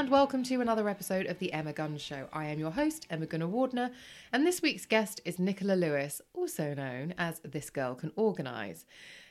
[0.00, 2.26] and welcome to another episode of The Emma Guns Show.
[2.32, 3.92] I am your host, Emma Gunavardhana,
[4.32, 8.86] and this week's guest is Nicola Lewis, also known as This Girl Can Organise.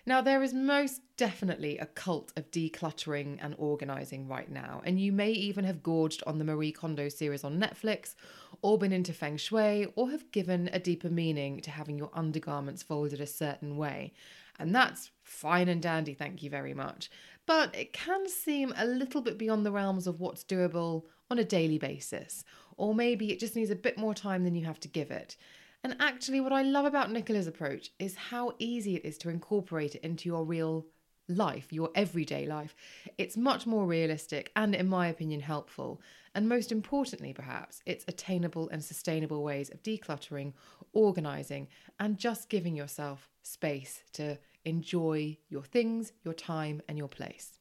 [0.06, 5.12] Now, there is most definitely a cult of decluttering and organising right now, and you
[5.12, 8.14] may even have gorged on the Marie Kondo series on Netflix,
[8.62, 12.84] or been into feng shui, or have given a deeper meaning to having your undergarments
[12.84, 14.14] folded a certain way.
[14.60, 17.10] And that's fine and dandy, thank you very much
[17.50, 21.44] but it can seem a little bit beyond the realms of what's doable on a
[21.44, 22.46] daily basis.
[22.78, 25.36] Or maybe it just needs a bit more time than you have to give it.
[25.84, 29.96] And actually, what I love about Nicola's approach is how easy it is to incorporate
[29.96, 30.86] it into your real
[31.28, 32.76] life, your everyday life.
[33.18, 36.02] It's much more realistic and, in my opinion, helpful.
[36.36, 40.54] And most importantly, perhaps, it's attainable and sustainable ways of decluttering,
[40.94, 41.68] organising,
[42.00, 47.60] and just giving yourself space to enjoy your things, your time, and your place.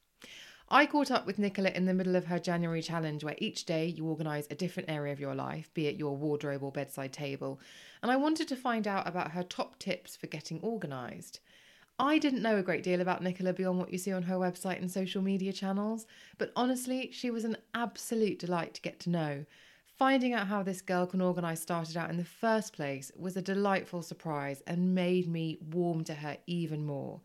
[0.71, 3.87] I caught up with Nicola in the middle of her January challenge, where each day
[3.87, 7.59] you organise a different area of your life, be it your wardrobe or bedside table,
[8.03, 11.41] and I wanted to find out about her top tips for getting organised.
[11.99, 14.79] I didn't know a great deal about Nicola beyond what you see on her website
[14.79, 19.47] and social media channels, but honestly, she was an absolute delight to get to know.
[19.99, 23.43] Finding out how this girl can organise started out in the first place was a
[23.43, 27.21] delightful surprise and made me warm to her even more.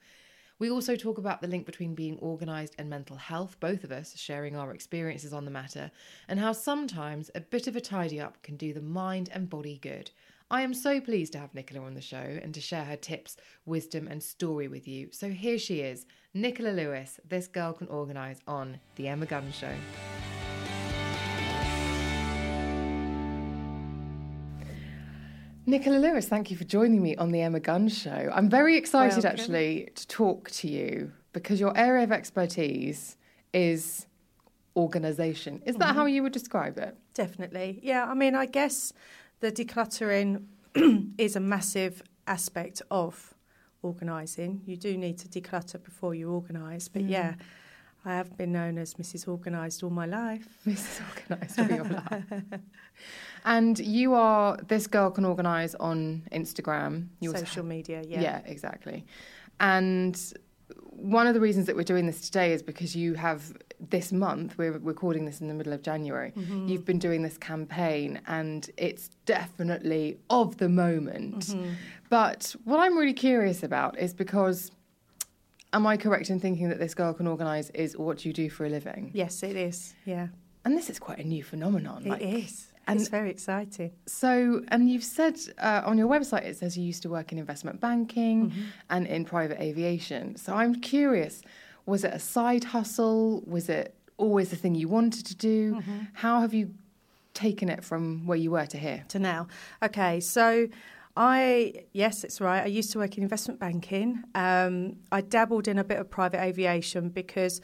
[0.58, 4.18] We also talk about the link between being organised and mental health, both of us
[4.18, 5.92] sharing our experiences on the matter,
[6.28, 9.78] and how sometimes a bit of a tidy up can do the mind and body
[9.80, 10.10] good.
[10.50, 13.38] I am so pleased to have Nicola on the show and to share her tips,
[13.68, 15.10] wisdom, and story with you.
[15.12, 19.76] So here she is, Nicola Lewis, This Girl Can Organise on The Emma Guns Show.
[25.66, 28.30] Nicola Lewis, thank you for joining me on the Emma Guns Show.
[28.34, 29.40] I'm very excited Welcome.
[29.40, 33.16] actually to talk to you because your area of expertise
[33.54, 34.06] is
[34.76, 35.62] organisation.
[35.66, 35.98] Is that mm-hmm.
[36.00, 36.98] how you would describe it?
[37.14, 37.80] Definitely.
[37.82, 38.92] Yeah, I mean, I guess
[39.40, 40.44] the decluttering
[41.18, 43.34] is a massive aspect of
[43.84, 44.64] organising.
[44.66, 47.10] You do need to declutter before you organise, but mm.
[47.10, 47.36] yeah.
[48.06, 49.28] I have been known as Mrs.
[49.28, 50.48] Organised all my life.
[50.68, 51.02] Mrs.
[51.10, 52.44] Organised all your life.
[53.46, 57.08] And you are this girl can organise on Instagram.
[57.20, 58.22] You Social media, yeah.
[58.22, 59.06] Yeah, exactly.
[59.60, 60.18] And
[60.90, 64.58] one of the reasons that we're doing this today is because you have this month,
[64.58, 66.68] we're recording this in the middle of January, mm-hmm.
[66.68, 71.48] you've been doing this campaign and it's definitely of the moment.
[71.48, 71.72] Mm-hmm.
[72.10, 74.72] But what I'm really curious about is because
[75.74, 78.66] am I correct in thinking that this girl can organise is what you do for
[78.66, 79.12] a living?
[79.14, 79.96] Yes, it is.
[80.06, 80.28] Yeah.
[80.64, 82.04] And this is quite a new phenomenon.
[82.06, 82.68] It like, is.
[82.88, 83.92] And it's very exciting.
[84.08, 87.38] So, and you've said uh, on your website it says you used to work in
[87.38, 88.62] investment banking mm-hmm.
[88.90, 90.36] and in private aviation.
[90.36, 91.42] So I'm curious,
[91.86, 93.42] was it a side hustle?
[93.46, 95.76] Was it always the thing you wanted to do?
[95.76, 96.00] Mm-hmm.
[96.14, 96.74] How have you
[97.34, 99.06] taken it from where you were to here?
[99.10, 99.48] To now.
[99.82, 100.68] Okay, so
[101.16, 102.64] I yes, it's right.
[102.64, 104.24] I used to work in investment banking.
[104.34, 107.62] Um, I dabbled in a bit of private aviation because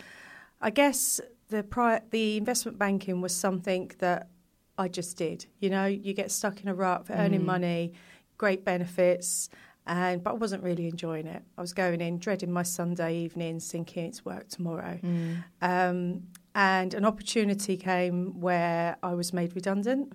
[0.62, 4.30] I guess the pri- the investment banking was something that
[4.78, 5.48] I just did.
[5.60, 7.46] You know, you get stuck in a rut for earning mm.
[7.46, 7.94] money,
[8.38, 9.50] great benefits,
[9.88, 11.44] and but I wasn't really enjoying it.
[11.58, 15.00] I was going in dreading my Sunday evenings, thinking it's work tomorrow.
[15.04, 15.44] Mm.
[15.62, 16.24] Um,
[16.54, 20.14] and an opportunity came where I was made redundant,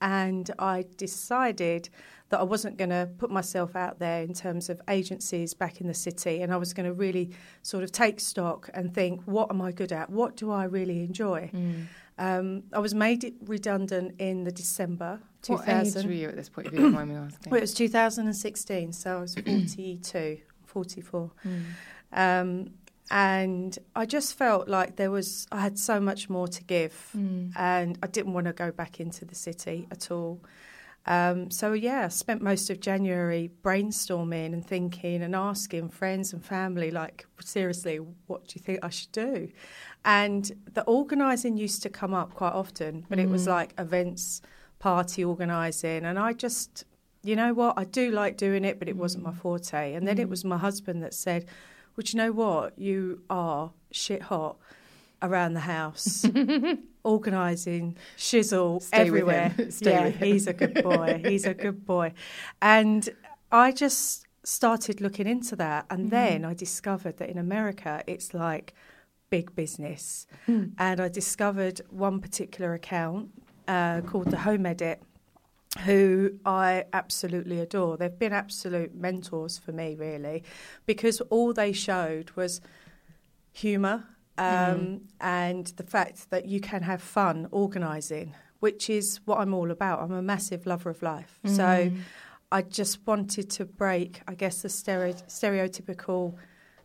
[0.00, 1.88] and I decided
[2.32, 5.86] that I wasn't going to put myself out there in terms of agencies back in
[5.86, 9.50] the city, and I was going to really sort of take stock and think, what
[9.50, 10.08] am I good at?
[10.08, 11.50] What do I really enjoy?
[11.52, 11.86] Mm.
[12.16, 15.66] Um, I was made redundant in the December 2000.
[15.66, 17.50] What age were you at this point, if you don't mind me asking?
[17.50, 21.30] Well, it was 2016, so I was 42, 44.
[21.44, 21.62] Mm.
[22.14, 22.70] Um,
[23.10, 27.52] and I just felt like there was, I had so much more to give, mm.
[27.56, 30.40] and I didn't want to go back into the city at all.
[31.06, 36.44] Um, so yeah, I spent most of January brainstorming and thinking and asking friends and
[36.44, 37.96] family, like, seriously,
[38.26, 39.48] what do you think I should do?
[40.04, 43.22] And the organising used to come up quite often, but mm.
[43.22, 43.50] it was mm.
[43.50, 44.42] like events,
[44.78, 46.84] party organising, and I just,
[47.22, 49.00] you know what, I do like doing it, but it mm.
[49.00, 49.36] wasn't my mm.
[49.36, 49.94] forte.
[49.94, 50.30] And then it mm.
[50.30, 51.46] was my husband that said,
[51.96, 54.56] "Well, you know what, you are shit hot."
[55.22, 56.26] around the house,
[57.04, 59.54] organising, shizzle Stay everywhere.
[59.80, 61.22] yeah, he's a good boy.
[61.26, 62.12] He's a good boy.
[62.60, 63.08] And
[63.50, 65.86] I just started looking into that.
[65.90, 66.10] And mm-hmm.
[66.10, 68.74] then I discovered that in America, it's like
[69.30, 70.26] big business.
[70.46, 70.72] Mm.
[70.78, 73.30] And I discovered one particular account
[73.68, 75.02] uh, called the Home Edit
[75.84, 77.96] who I absolutely adore.
[77.96, 80.44] They've been absolute mentors for me, really,
[80.84, 82.60] because all they showed was
[83.52, 84.04] humour
[84.38, 85.00] um, mm.
[85.20, 90.00] and the fact that you can have fun organising, which is what I'm all about.
[90.00, 91.38] I'm a massive lover of life.
[91.44, 91.56] Mm.
[91.56, 91.92] So
[92.50, 96.36] I just wanted to break, I guess, the stereo- stereotypical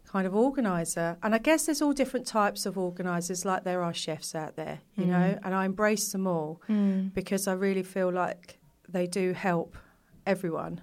[0.07, 1.17] kind of organizer.
[1.21, 4.79] And I guess there's all different types of organizers, like there are chefs out there,
[4.95, 5.09] you mm.
[5.09, 7.13] know, and I embrace them all mm.
[7.13, 9.77] because I really feel like they do help
[10.25, 10.81] everyone.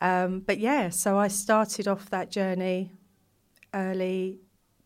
[0.00, 2.92] Um, but yeah, so I started off that journey
[3.74, 4.40] early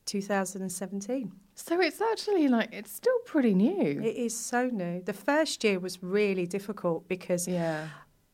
[0.07, 1.33] 2017.
[1.55, 4.01] So it's actually like it's still pretty new.
[4.03, 5.03] It is so new.
[5.03, 7.89] The first year was really difficult because yeah.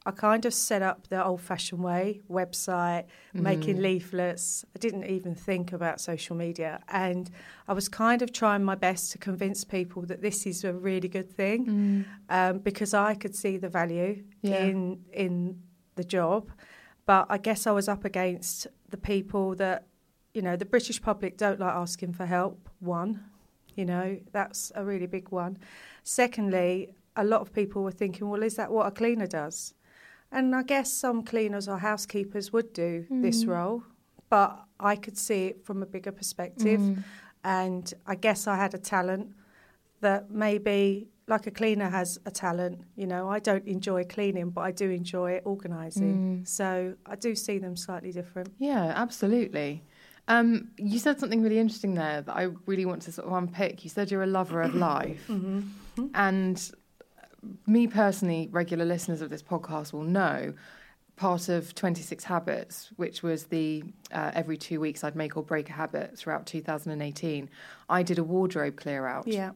[0.05, 3.05] I kind of set up the old fashioned way website,
[3.35, 3.41] mm.
[3.41, 4.65] making leaflets.
[4.75, 6.81] I didn't even think about social media.
[6.89, 7.31] And
[7.69, 11.09] I was kind of trying my best to convince people that this is a really
[11.09, 12.05] good thing mm.
[12.29, 14.65] um, because I could see the value yeah.
[14.65, 15.61] in, in
[15.95, 16.51] the job.
[17.07, 19.87] But I guess I was up against the people that,
[20.35, 23.25] you know, the British public don't like asking for help, one.
[23.75, 25.59] You know, that's a really big one.
[26.03, 29.75] Secondly, a lot of people were thinking, well, is that what a cleaner does?
[30.31, 33.23] And I guess some cleaners or housekeepers would do mm.
[33.23, 33.83] this role,
[34.31, 36.81] but I could see it from a bigger perspective.
[36.81, 37.05] Mm.
[37.45, 39.35] And I guess I had a talent
[40.01, 44.63] that maybe, like a cleaner has a talent, you know, I don't enjoy cleaning, but
[44.63, 46.41] I do enjoy organising.
[46.41, 46.49] Mm.
[46.49, 48.53] So I do see them slightly different.
[48.59, 49.83] Yeah, absolutely.
[50.29, 53.85] Um, you said something really interesting there that I really want to sort of unpick.
[53.85, 55.25] You said you're a lover of life.
[55.29, 55.59] Mm-hmm.
[55.59, 56.07] mm-hmm.
[56.15, 56.71] And
[57.67, 60.55] me personally, regular listeners of this podcast will know
[61.17, 65.69] part of 26 Habits, which was the uh, every two weeks I'd make or break
[65.69, 67.51] a habit throughout 2018,
[67.89, 69.27] I did a wardrobe clear out.
[69.27, 69.53] Yeah.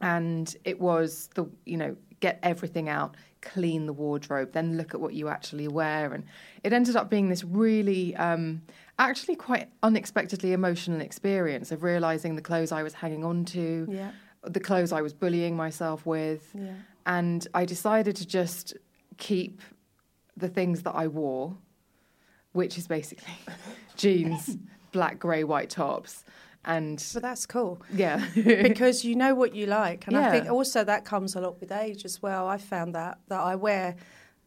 [0.00, 3.16] And it was the, you know, get everything out,
[3.52, 6.12] clean the wardrobe, then look at what you actually wear.
[6.12, 6.24] And
[6.62, 8.62] it ended up being this really, um,
[8.98, 13.86] actually quite unexpectedly emotional experience of realizing the clothes I was hanging on to.
[13.90, 14.10] Yeah.
[14.42, 16.74] The clothes I was bullying myself with, yeah
[17.06, 18.74] and I decided to just
[19.16, 19.62] keep
[20.36, 21.56] the things that I wore,
[22.52, 23.32] which is basically
[23.96, 24.58] jeans,
[24.92, 26.24] black, grey, white tops.
[26.66, 27.80] And but that's cool.
[27.92, 28.26] Yeah.
[28.34, 30.06] because you know what you like.
[30.06, 30.28] And yeah.
[30.28, 32.48] I think also that comes a lot with age as well.
[32.48, 33.96] I found that that I wear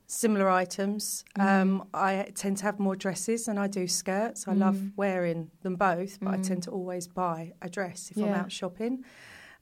[0.06, 1.24] similar items.
[1.38, 1.62] Mm.
[1.62, 4.48] Um, I tend to have more dresses than I do skirts.
[4.48, 4.60] I mm.
[4.60, 6.40] love wearing them both, but mm.
[6.40, 8.26] I tend to always buy a dress if yeah.
[8.26, 9.06] I'm out shopping.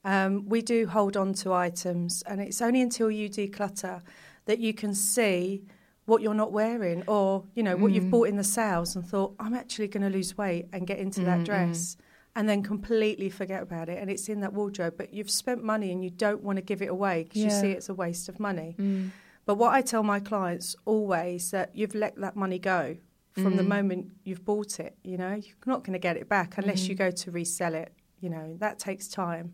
[0.04, 4.02] Um, we do hold on to items, and it's only until you declutter
[4.46, 5.64] that you can see
[6.06, 7.96] what you're not wearing or you know what mm.
[7.96, 10.98] you've bought in the sales and thought i'm actually going to lose weight and get
[10.98, 11.98] into mm that dress
[12.38, 15.92] and then completely forget about it and it's in that wardrobe but you've spent money
[15.92, 17.46] and you don't want to give it away because yeah.
[17.46, 19.10] you see it's a waste of money mm.
[19.46, 22.96] but what i tell my clients always that you've let that money go
[23.34, 23.68] from the mm.
[23.68, 26.96] moment you've bought it you know you're not going to get it back unless you
[26.96, 27.00] mm.
[27.00, 27.92] go to resell it
[28.22, 29.54] you know that takes time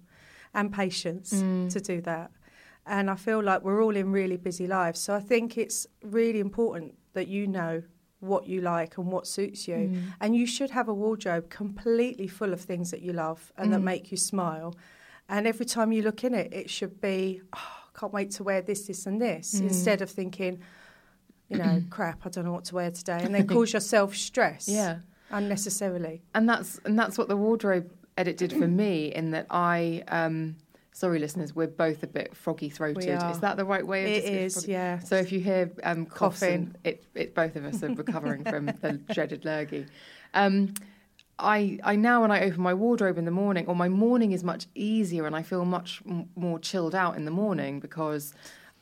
[0.53, 1.71] and patience mm.
[1.71, 2.31] to do that.
[2.86, 5.00] And I feel like we're all in really busy lives.
[5.00, 7.83] So I think it's really important that you know
[8.23, 9.75] what you like and what suits you.
[9.75, 10.03] Mm.
[10.21, 13.71] And you should have a wardrobe completely full of things that you love and mm.
[13.73, 14.75] that make you smile.
[15.29, 18.61] And every time you look in it, it should be, oh, can't wait to wear
[18.61, 19.63] this, this, and this, mm.
[19.63, 20.59] instead of thinking,
[21.49, 24.67] you know, crap, I don't know what to wear today, and then cause yourself stress.
[24.67, 24.99] Yeah.
[25.31, 26.21] Unnecessarily.
[26.35, 30.03] And that's and that's what the wardrobe edit did for me in that I.
[30.07, 30.57] Um,
[30.93, 33.21] sorry, listeners, we're both a bit froggy throated.
[33.29, 34.17] Is that the right way?
[34.17, 35.00] Of it is, yeah.
[35.00, 39.01] So if you hear um, coughing, it, it, both of us are recovering from the
[39.12, 39.88] dreaded lurgy.
[40.33, 40.75] Um,
[41.39, 44.43] I, I now when I open my wardrobe in the morning, or my morning is
[44.43, 48.33] much easier, and I feel much m- more chilled out in the morning because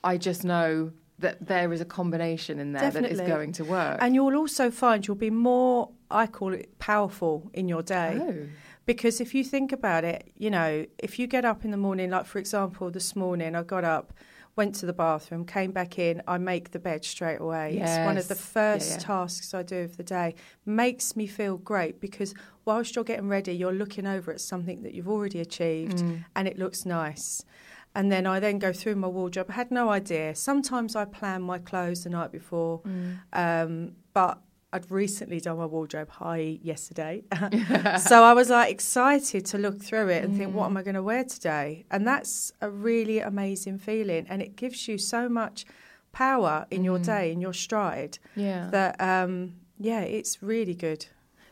[0.03, 3.15] I just know that there is a combination in there Definitely.
[3.15, 3.99] that is going to work.
[4.01, 8.19] And you'll also find you'll be more, I call it, powerful in your day.
[8.19, 8.47] Oh
[8.85, 12.09] because if you think about it, you know, if you get up in the morning,
[12.09, 14.13] like for example, this morning I got up,
[14.55, 17.75] went to the bathroom, came back in, I make the bed straight away.
[17.77, 17.97] Yes.
[17.97, 19.03] It's one of the first yeah, yeah.
[19.03, 20.35] tasks I do of the day.
[20.65, 22.33] Makes me feel great because
[22.65, 26.25] whilst you're getting ready, you're looking over at something that you've already achieved mm.
[26.35, 27.45] and it looks nice.
[27.93, 29.47] And then I then go through my wardrobe.
[29.49, 30.33] I had no idea.
[30.35, 33.19] Sometimes I plan my clothes the night before, mm.
[33.33, 34.39] um, but
[34.73, 37.23] I'd recently done my wardrobe high yesterday.
[37.99, 40.37] so I was like excited to look through it and mm.
[40.37, 41.85] think, what am I going to wear today?
[41.91, 44.25] And that's a really amazing feeling.
[44.29, 45.65] And it gives you so much
[46.13, 46.85] power in mm.
[46.85, 48.17] your day, in your stride.
[48.35, 48.69] Yeah.
[48.71, 51.05] That, um, yeah, it's really good.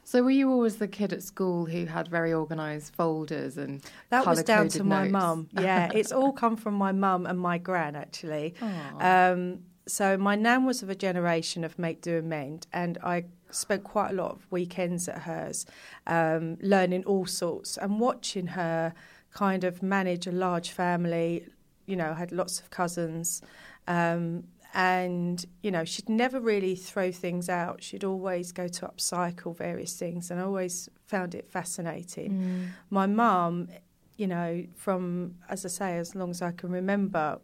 [0.09, 4.25] So were you always the kid at school who had very organised folders and that
[4.25, 5.49] was down to my mum?
[5.51, 8.55] Yeah, it's all come from my mum and my gran actually.
[8.99, 9.59] Um,
[9.89, 13.83] so my nan was of a generation of make, do, and mend, and I spent
[13.83, 15.65] quite a lot of weekends at hers,
[16.07, 18.93] um, learning all sorts and watching her
[19.33, 21.45] kind of manage a large family.
[21.87, 23.41] You know, had lots of cousins.
[23.87, 24.43] Um,
[24.75, 29.93] and you know she'd never really throw things out she'd always go to upcycle various
[29.97, 32.67] things and i always found it fascinating Mm.
[32.91, 33.67] my mum
[34.15, 37.39] you know from as i say as long as i can remember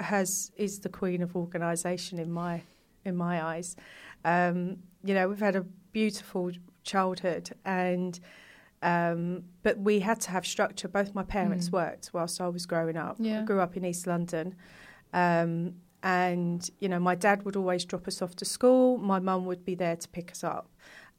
[0.00, 2.62] has is the queen of organisation in my
[3.04, 3.76] in my eyes.
[4.24, 6.50] Um, you know we've had a beautiful
[6.84, 8.18] childhood and
[8.82, 10.88] um, but we had to have structure.
[10.88, 11.72] Both my parents Mm.
[11.72, 13.16] worked whilst i was growing up.
[13.18, 13.40] Yeah.
[13.42, 14.54] i grew up in east london.
[15.12, 18.98] Um, and you know my dad would always drop us off to school.
[18.98, 20.68] My mum would be there to pick us up.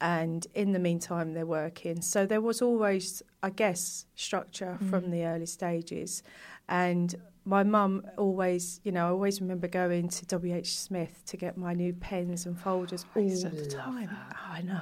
[0.00, 2.02] And in the meantime they're working.
[2.02, 4.90] So there was always i guess structure Mm.
[4.90, 6.22] from the early stages.
[6.68, 11.56] And my mum always you know i always remember going to wh smith to get
[11.56, 14.36] my new pens and folders all the time that.
[14.36, 14.80] oh, i know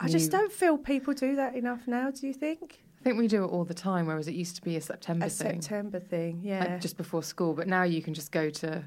[0.00, 3.28] i just don't feel people do that enough now do you think I think we
[3.28, 6.00] do it all the time, whereas it used to be a September a thing, september
[6.00, 7.54] thing yeah like just before school.
[7.54, 8.84] But now you can just go to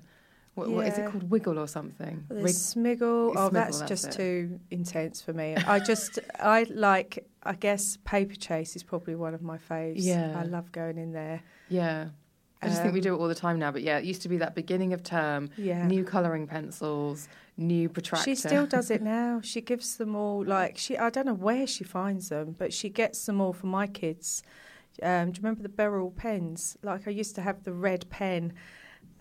[0.55, 2.25] what, what is it called, Wiggle or something?
[2.27, 3.33] The Rig- smiggle.
[3.35, 4.11] Oh, Smiggle, that's, that's just it.
[4.11, 5.55] too intense for me.
[5.55, 9.95] I just, I like, I guess Paper Chase is probably one of my faves.
[9.97, 10.37] Yeah.
[10.37, 11.41] I love going in there.
[11.69, 12.09] yeah,
[12.63, 13.71] I just think we Um, do it all the time now.
[13.71, 15.87] But yeah, it used to be that beginning of term, Yeah.
[15.87, 17.27] new colouring pencils,
[17.57, 18.23] new protractor.
[18.25, 19.41] She still does it now.
[19.43, 22.89] She gives them all, like, she, I don't know where she finds them, but she
[22.89, 24.43] gets them all for my kids.
[25.01, 26.77] Um, do you remember the Berol pens?
[26.83, 28.53] Like, I used to have the red pen.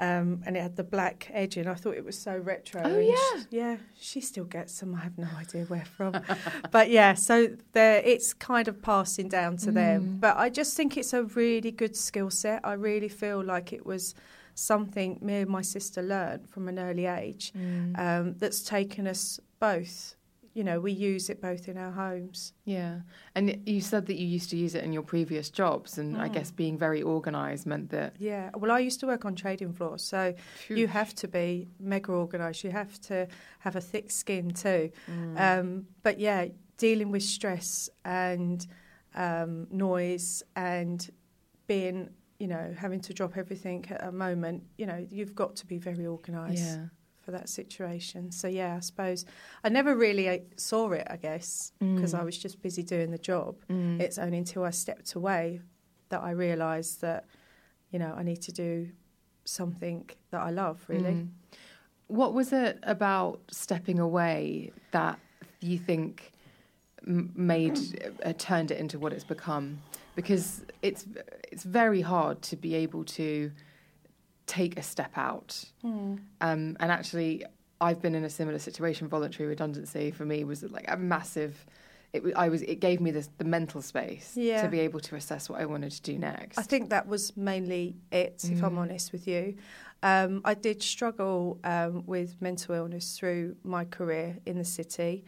[0.00, 1.68] Um, and it had the black edging.
[1.68, 2.80] I thought it was so retro.
[2.84, 3.14] Oh, yeah.
[3.50, 3.76] she- yeah.
[4.00, 4.94] She still gets them.
[4.94, 6.14] I have no idea where from.
[6.72, 10.02] but yeah, so it's kind of passing down to them.
[10.02, 10.20] Mm.
[10.20, 12.60] But I just think it's a really good skill set.
[12.64, 14.14] I really feel like it was
[14.54, 17.98] something me and my sister learned from an early age Mm.
[17.98, 20.16] um, that's taken us both.
[20.60, 22.52] You know, we use it both in our homes.
[22.66, 23.00] Yeah,
[23.34, 26.28] and you said that you used to use it in your previous jobs, and I
[26.28, 26.34] Mm.
[26.34, 28.50] guess being very organised meant that Yeah.
[28.54, 30.34] Well, I used to work on trading floors, so
[30.68, 32.62] you have to be mega organised.
[32.62, 33.26] You have to
[33.60, 34.90] have a thick skin too.
[35.10, 35.40] Mm.
[35.46, 38.66] Um, but yeah, dealing with stress and
[39.14, 41.10] um, noise and
[41.66, 45.66] being, you know, having to drop everything at a moment, you know, you've got to
[45.66, 46.86] be very organised yeah.
[47.30, 48.30] For that situation.
[48.32, 49.24] So yeah, I suppose
[49.62, 52.20] I never really uh, saw it, I guess, because Mm.
[52.20, 53.56] I was just busy doing the job.
[53.70, 54.00] Mm.
[54.00, 55.60] It's only until I stepped away
[56.08, 57.24] that I realised that,
[57.92, 58.88] you know, I need to do
[59.44, 61.12] something that I love, really.
[61.14, 61.28] Mm.
[62.08, 65.18] What was it about stepping away that
[65.60, 66.32] you think
[67.06, 67.78] made
[68.24, 69.80] uh, turned it into what it's become?
[70.16, 71.06] Because it's
[71.52, 73.52] it's very hard to be able to
[74.50, 75.64] take a step out.
[75.82, 76.16] Hmm.
[76.40, 77.44] Um, and actually,
[77.80, 79.08] I've been in a similar situation.
[79.08, 81.64] Voluntary redundancy for me was like a massive.
[82.12, 82.62] It, I was.
[82.62, 84.62] It gave me this, the mental space Yeah.
[84.62, 86.58] to be able to assess what I wanted to do next.
[86.58, 88.78] I think that was mainly it, if I'm Mm.
[88.84, 89.54] honest with you.
[90.02, 95.24] Um, I did struggle um, with mental illness through my career in the city.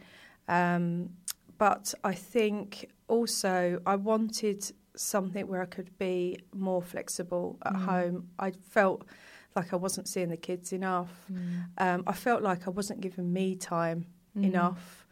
[0.47, 1.09] Um,
[1.57, 4.61] but I think also I wanted
[4.95, 7.85] something where I could be more flexible at Mm.
[7.85, 8.29] home.
[8.39, 9.05] I felt
[9.55, 11.25] like I wasn't seeing the kids enough.
[11.31, 11.65] Mm.
[11.77, 14.43] Um, I felt like I wasn't giving me time Mm.
[14.45, 15.07] enough,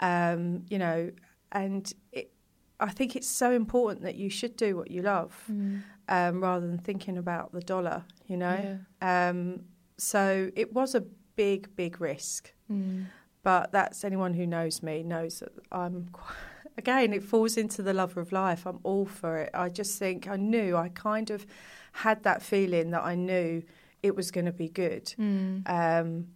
[0.00, 1.10] um, you know,
[1.52, 2.32] and it,
[2.80, 5.82] I think it's so important that you should do what you love Mm.
[6.08, 8.78] um, rather than thinking about the dollar, you know.
[9.00, 9.28] Yeah.
[9.28, 9.64] Um,
[9.96, 11.00] so it was a
[11.36, 13.06] big, big risk, Mm.
[13.42, 16.08] but that's anyone who knows me knows that I'm.
[16.12, 16.34] Quite,
[16.76, 18.66] again, it falls into the love of life.
[18.66, 19.50] I'm all for it.
[19.54, 20.76] I just think I knew.
[20.76, 21.46] I kind of
[21.92, 23.62] had that feeling that I knew
[24.02, 25.62] it was going to be good, Mm.
[25.68, 26.26] um,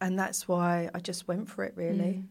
[0.00, 1.72] and that's why I just went for it.
[1.76, 2.22] Really.
[2.22, 2.24] Mm.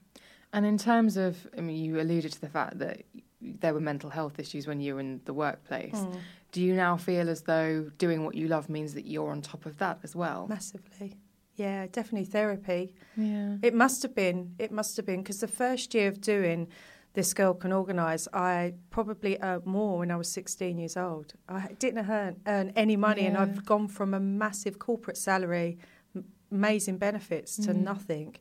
[0.54, 3.04] And in terms of, I mean, you alluded to the fact that
[3.42, 5.94] there were mental health issues when you were in the workplace.
[5.94, 6.18] Mm.
[6.52, 9.68] Do you now feel as though doing what you love means that you're on top
[9.68, 10.48] of that as well?
[10.48, 11.16] Massively.
[11.56, 12.96] Yeah, definitely therapy.
[13.16, 13.58] Yeah.
[13.62, 14.56] It must have been.
[14.58, 16.68] It must have been because the first year of doing
[17.14, 21.34] this girl can organise, I probably earned more when I was 16 years old.
[21.48, 25.80] I didn't earn, earn any money, and I've gone from a massive corporate salary,
[26.16, 27.82] m- amazing benefits, to Mm.
[27.84, 28.36] nothing.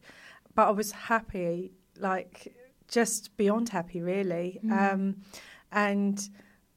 [0.54, 2.54] But I was happy, like
[2.88, 4.60] just beyond happy, really.
[4.64, 4.92] Mm.
[4.92, 5.16] Um,
[5.72, 6.28] and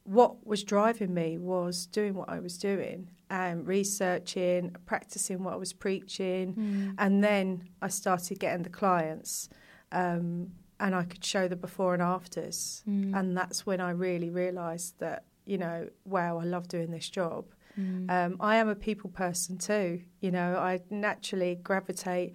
[0.04, 5.56] what was driving me was doing what I was doing and researching, practicing what I
[5.56, 6.54] was preaching.
[6.54, 6.94] Mm.
[6.98, 9.48] And then I started getting the clients,
[9.92, 12.82] um, and I could show the before and afters.
[12.88, 13.16] Mm.
[13.18, 17.44] And that's when I really realised that, you know, wow, I love doing this job.
[17.78, 18.10] Mm.
[18.10, 20.02] Um, I am a people person too.
[20.20, 22.34] You know, I naturally gravitate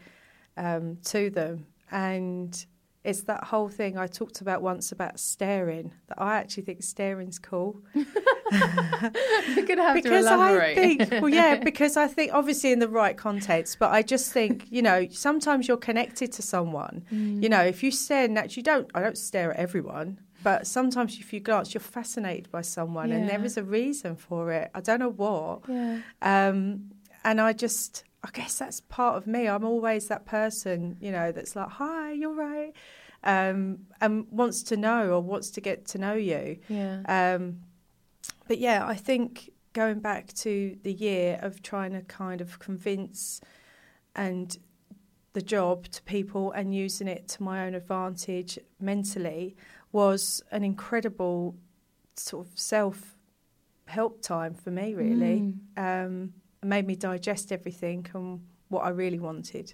[0.55, 2.65] um, to them, and
[3.07, 5.93] it's that whole thing I talked about once about staring.
[6.09, 7.81] That I actually think staring's cool.
[7.95, 8.05] You're
[9.65, 10.77] gonna have because to elaborate.
[10.77, 14.33] I think, well, yeah, because I think obviously in the right context, but I just
[14.33, 17.05] think you know sometimes you're connected to someone.
[17.09, 17.41] Mm.
[17.41, 18.91] You know, if you stare naturally, you don't.
[18.93, 23.15] I don't stare at everyone, but sometimes if you glance, you're fascinated by someone, yeah.
[23.15, 24.69] and there is a reason for it.
[24.75, 25.61] I don't know what.
[25.69, 26.01] Yeah.
[26.21, 26.91] Um,
[27.23, 29.47] and I just, I guess that's part of me.
[29.47, 32.73] I'm always that person, you know, that's like, "Hi, you're right,"
[33.23, 36.57] um, and wants to know or wants to get to know you.
[36.67, 37.01] Yeah.
[37.07, 37.61] Um,
[38.47, 43.39] but yeah, I think going back to the year of trying to kind of convince
[44.15, 44.57] and
[45.33, 49.55] the job to people and using it to my own advantage mentally
[49.91, 51.55] was an incredible
[52.15, 53.15] sort of self
[53.85, 55.53] help time for me, really.
[55.77, 56.05] Mm.
[56.05, 59.73] Um, made me digest everything and what I really wanted.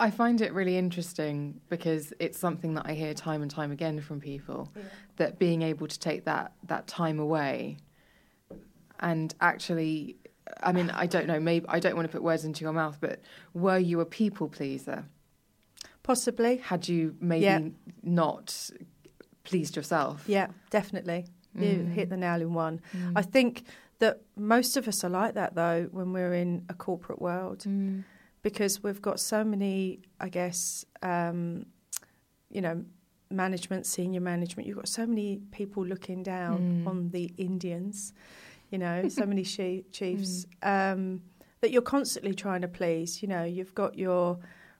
[0.00, 4.00] I find it really interesting because it's something that I hear time and time again
[4.00, 4.82] from people yeah.
[5.16, 7.76] that being able to take that that time away
[8.98, 10.16] and actually
[10.62, 12.96] I mean I don't know maybe I don't want to put words into your mouth
[12.98, 13.20] but
[13.52, 15.04] were you a people pleaser
[16.02, 17.60] possibly had you maybe yeah.
[18.02, 18.70] not
[19.44, 21.62] pleased yourself yeah definitely mm.
[21.62, 23.12] you hit the nail in one mm.
[23.14, 23.64] I think
[24.00, 28.04] that most of us are like that though when we're in a corporate world mm
[28.42, 31.66] because we've got so many, I guess, um,
[32.50, 32.84] you know,
[33.30, 34.66] management, senior management.
[34.66, 36.88] You've got so many people looking down mm.
[36.88, 38.12] on the Indians,
[38.70, 40.92] you know, so many she- chiefs mm.
[40.92, 41.22] um,
[41.60, 43.22] that you're constantly trying to please.
[43.22, 44.38] You know, you've got your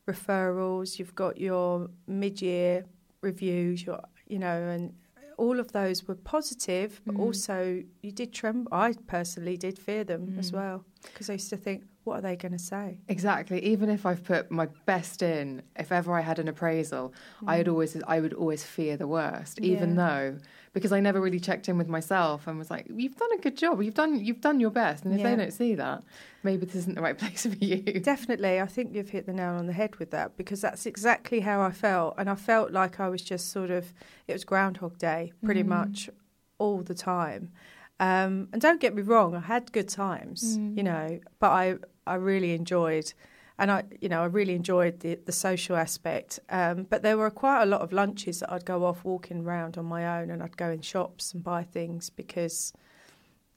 [0.08, 2.86] referrals, you've got your mid-year
[3.20, 4.94] reviews, your, you know, and
[5.40, 7.20] all of those were positive, but mm.
[7.20, 8.68] also you did tremble.
[8.72, 10.56] I personally did fear them as mm.
[10.56, 12.98] well because I used to think, what are they going to say?
[13.08, 13.64] Exactly.
[13.64, 17.48] Even if I've put my best in, if ever I had an appraisal, mm.
[17.48, 20.06] I'd always I would always fear the worst, even yeah.
[20.06, 20.38] though
[20.72, 23.56] because I never really checked in with myself and was like, "You've done a good
[23.56, 23.82] job.
[23.82, 25.30] You've done you've done your best." And if yeah.
[25.30, 26.02] they don't see that,
[26.42, 27.78] maybe this isn't the right place for you.
[28.00, 31.40] Definitely, I think you've hit the nail on the head with that because that's exactly
[31.40, 33.92] how I felt, and I felt like I was just sort of
[34.28, 35.68] it was Groundhog Day pretty mm.
[35.68, 36.10] much
[36.58, 37.50] all the time.
[37.98, 40.76] Um, and don't get me wrong, I had good times, mm.
[40.76, 43.12] you know, but I I really enjoyed,
[43.60, 46.40] and I you know I really enjoyed the the social aspect.
[46.48, 49.78] Um, but there were quite a lot of lunches that I'd go off walking around
[49.78, 52.72] on my own, and I'd go in shops and buy things because,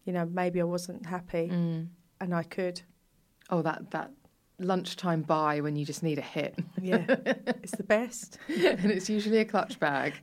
[0.06, 1.88] you know, maybe I wasn't happy, mm.
[2.22, 2.82] and I could.
[3.50, 4.12] Oh, that that
[4.60, 6.60] lunchtime buy when you just need a hit.
[6.82, 8.38] Yeah, it's the best.
[8.50, 10.16] and it's usually a clutch bag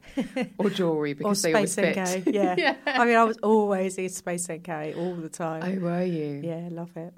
[0.58, 1.96] or jewellery because or they always fit.
[2.26, 2.54] Yeah.
[2.58, 2.76] yeah.
[2.86, 5.62] I mean, I was always in Space NK all the time.
[5.64, 6.42] Oh, were you?
[6.44, 7.14] Yeah, love it.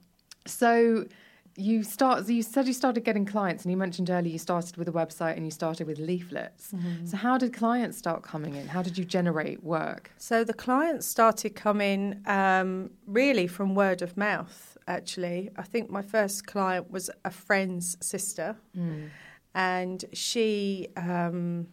[0.46, 1.06] So
[1.56, 4.88] you start you said you started getting clients and you mentioned earlier you started with
[4.88, 7.04] a website and you started with leaflets mm-hmm.
[7.04, 11.06] so how did clients start coming in how did you generate work so the clients
[11.06, 15.50] started coming um, really from word of mouth actually.
[15.56, 19.08] I think my first client was a friend's sister, mm.
[19.54, 21.68] and she um,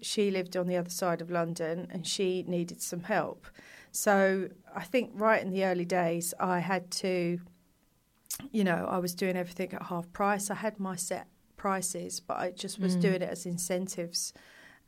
[0.00, 3.46] she lived on the other side of London, and she needed some help.
[3.92, 7.40] So I think right in the early days, I had to,
[8.52, 10.50] you know, I was doing everything at half price.
[10.50, 11.26] I had my set
[11.56, 13.00] prices, but I just was mm.
[13.00, 14.32] doing it as incentives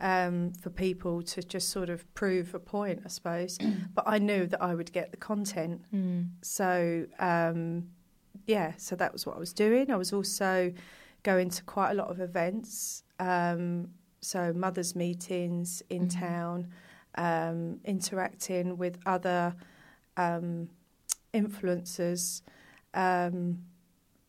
[0.01, 3.59] um, for people to just sort of prove a point, I suppose.
[3.95, 5.83] but I knew that I would get the content.
[5.95, 6.31] Mm.
[6.43, 7.89] So, um,
[8.47, 9.91] yeah, so that was what I was doing.
[9.91, 10.73] I was also
[11.23, 13.05] going to quite a lot of events.
[13.21, 16.21] Um, so, mothers' meetings in mm.
[16.21, 16.69] town,
[17.17, 19.55] um, interacting with other
[20.17, 20.69] um,
[21.33, 22.43] influencers.
[22.95, 23.65] Um,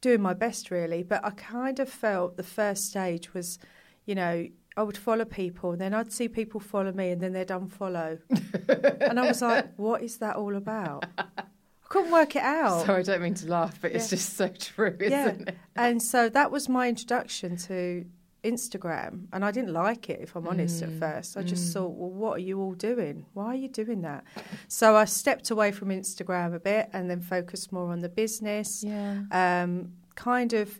[0.04, 3.58] doing my best really, but I kind of felt the first stage was,
[4.06, 7.34] you know, I would follow people, and then I'd see people follow me, and then
[7.34, 8.20] they'd unfollow.
[9.02, 11.06] and I was like, what is that all about?
[11.18, 11.44] I
[11.90, 12.86] couldn't work it out.
[12.86, 13.98] So I don't mean to laugh, but yeah.
[13.98, 15.28] it's just so true, isn't yeah.
[15.30, 15.58] it?
[15.76, 18.06] And so that was my introduction to
[18.44, 20.88] Instagram, and I didn't like it, if I'm honest, mm.
[20.88, 21.38] at first.
[21.38, 21.74] I just mm.
[21.74, 23.26] thought, well, what are you all doing?
[23.34, 24.24] Why are you doing that?
[24.68, 28.84] So I stepped away from Instagram a bit and then focused more on the business.
[28.84, 29.22] Yeah.
[29.32, 30.80] Um, kind of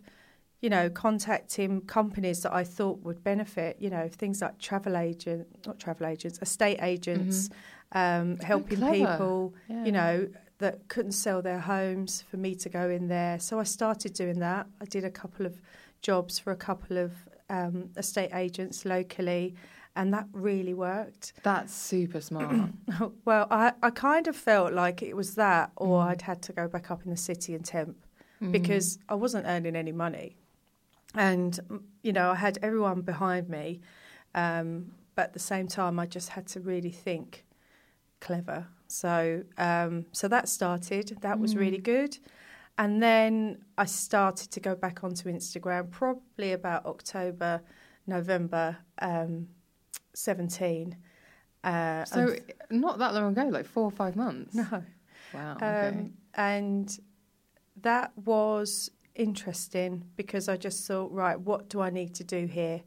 [0.60, 5.46] you know, contacting companies that I thought would benefit, you know, things like travel agent,
[5.66, 7.50] not travel agents, estate agents,
[7.94, 7.98] mm-hmm.
[7.98, 9.84] um, helping people, yeah.
[9.84, 10.26] you know,
[10.60, 13.38] that couldn't sell their homes for me to go in there.
[13.40, 14.66] So I started doing that.
[14.80, 15.60] I did a couple of
[16.00, 17.12] jobs for a couple of
[17.50, 19.54] um, estate agents locally.
[19.96, 21.34] and that really worked.
[21.44, 22.70] That's super smart.
[23.24, 26.06] well, I, I kind of felt like it was that, or Mm.
[26.08, 27.96] I'd had to go back up in the city and temp
[28.42, 28.50] Mm.
[28.50, 30.34] because I wasn't earning any money.
[31.14, 33.80] And, mm, you know, I had everyone behind me.
[34.34, 37.44] Um, but at the same time, I just had to really think
[38.20, 38.66] clever.
[38.88, 41.18] So, um, so that started.
[41.20, 41.84] That was really Mm.
[41.84, 42.18] good.
[42.78, 47.62] And then I started to go back onto Instagram probably about October,
[48.06, 49.48] November um,
[50.14, 50.96] 17.
[51.62, 52.34] Uh, so
[52.70, 54.54] not that long ago, like four or five months.
[54.54, 54.82] no.
[55.32, 55.54] Wow.
[55.56, 55.88] Okay.
[55.88, 56.98] Um, and
[57.82, 62.82] that was interesting because I just thought, right, what do I need to do here?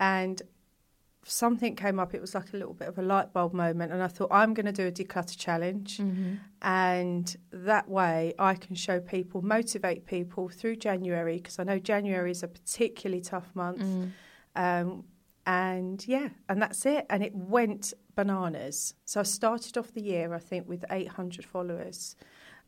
[0.00, 0.40] And
[1.30, 2.14] something came up.
[2.14, 3.92] It was like a little bit of a light bulb moment.
[3.92, 5.98] And I thought, I'm going to do a declutter challenge.
[5.98, 6.38] Mhm.
[6.62, 12.30] And that way I can show people, motivate people through January because I know January
[12.30, 13.80] is a particularly tough month.
[13.80, 14.10] Mm.
[14.56, 15.04] Um,
[15.46, 17.06] and yeah, and that's it.
[17.08, 18.94] And it went bananas.
[19.04, 22.16] So I started off the year, I think, with 800 followers,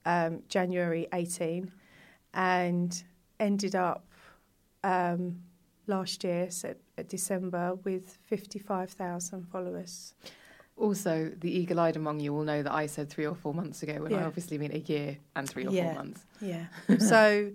[0.04, 1.70] um, January 18,
[2.32, 3.02] and
[3.38, 4.06] ended up
[4.82, 5.42] um,
[5.90, 10.14] last year, so uh, December, with 55,000 followers.
[10.76, 13.94] Also, the eagle-eyed among you will know that I said three or four months ago,
[14.02, 15.84] when I obviously mean a year and three or Yeah.
[15.92, 16.24] four months.
[16.40, 16.64] Yeah.
[16.98, 17.50] so,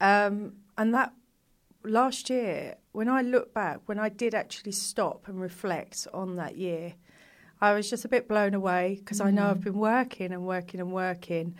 [0.00, 1.12] um, and that
[1.84, 6.56] last year, when I look back, when I did actually stop and reflect on that
[6.56, 6.94] year,
[7.60, 9.50] I was just a bit blown away because I know Mm.
[9.50, 11.54] I've been working and working and working.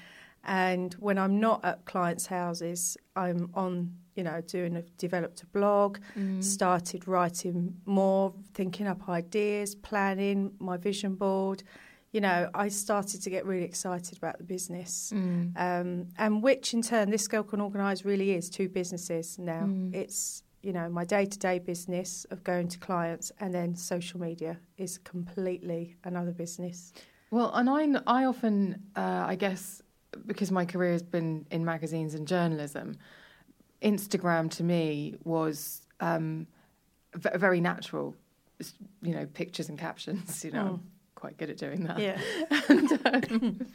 [0.44, 5.46] And when I'm not at clients' houses, I'm on, you know, doing a developed a
[5.46, 6.42] blog, Mm.
[6.42, 11.62] started writing more, thinking up ideas, planning my vision board.
[12.10, 15.12] You know, I started to get really excited about the business.
[15.14, 15.52] Mm.
[15.66, 19.64] Um, and which in turn, this girl can organise really is two businesses now.
[19.66, 19.94] Mm.
[19.94, 24.18] It's you know my day to day business of going to clients, and then social
[24.28, 26.92] media is completely another business.
[27.30, 27.82] Well, and I,
[28.20, 28.56] I often,
[28.96, 29.82] uh, I guess,
[30.26, 32.96] because my career has been in magazines and journalism,
[33.82, 36.46] Instagram to me was um,
[37.14, 38.14] v- very natural.
[39.02, 40.42] You know, pictures and captions.
[40.44, 40.97] You know, Mm.
[41.18, 41.98] Quite good at doing that.
[41.98, 42.16] Yeah,
[42.68, 43.66] and, um,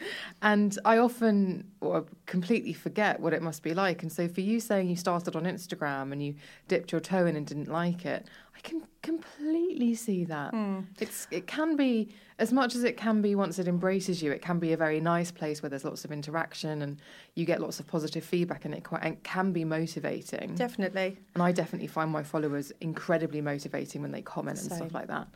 [0.42, 4.02] and I often or completely forget what it must be like.
[4.02, 6.36] And so, for you saying you started on Instagram and you
[6.70, 8.26] dipped your toe in and didn't like it,
[8.56, 10.54] I can completely see that.
[10.54, 10.86] Mm.
[11.02, 14.32] It's it can be as much as it can be once it embraces you.
[14.32, 17.02] It can be a very nice place where there's lots of interaction and
[17.36, 20.56] you get lots of positive feedback, and it quite and can be motivating.
[20.56, 21.18] definitely.
[21.34, 25.28] And I definitely find my followers incredibly motivating when they comment and stuff like that.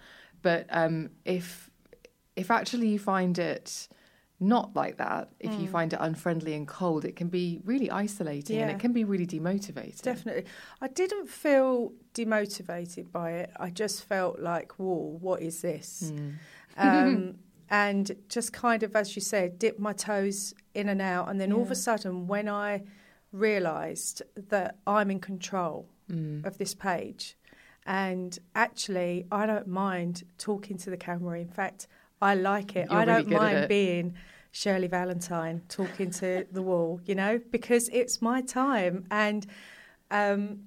[0.41, 1.66] But um, if
[2.38, 3.88] if actually you find it
[4.39, 5.71] not like that, if you Mm.
[5.78, 9.26] find it unfriendly and cold, it can be really isolating and it can be really
[9.26, 10.04] demotivating.
[10.04, 10.45] Definitely.
[10.80, 13.50] I didn't feel demotivated by it.
[13.60, 16.13] I just felt like, whoa, what is this?
[16.15, 16.34] Mm.
[16.78, 17.36] um,
[17.69, 21.30] and just kind of, as you said, dip my toes in and out.
[21.30, 22.84] And then all of a sudden, when I
[23.32, 26.45] realised that I'm in control Mm.
[26.45, 27.36] of this page,
[27.86, 31.38] and actually, I don't mind talking to the camera.
[31.39, 31.88] In fact,
[32.21, 32.88] I like it.
[32.89, 34.15] You're I don't at mind being
[34.51, 39.06] Shirley Valentine talking to the wall, you know, because it's my time.
[39.12, 39.45] And
[40.12, 40.63] um,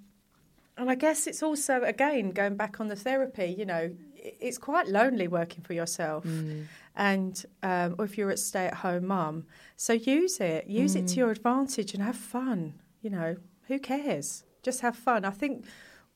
[0.76, 3.54] and I guess it's also again going back on the therapy.
[3.58, 6.66] You know, it's quite lonely working for yourself, Mm.
[6.96, 11.16] and um, or if you're a stay-at-home mum, so use it, use it to Mm.
[11.16, 12.74] your advantage, and have fun.
[13.02, 13.36] You know,
[13.68, 14.44] who cares?
[14.62, 15.24] Just have fun.
[15.24, 15.64] I think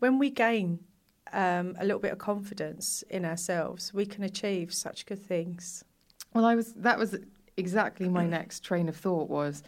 [0.00, 0.80] when we gain
[1.34, 5.84] um, a little bit of confidence in ourselves, we can achieve such good things.
[6.32, 7.16] Well, I was that was
[7.56, 9.62] exactly my next train of thought was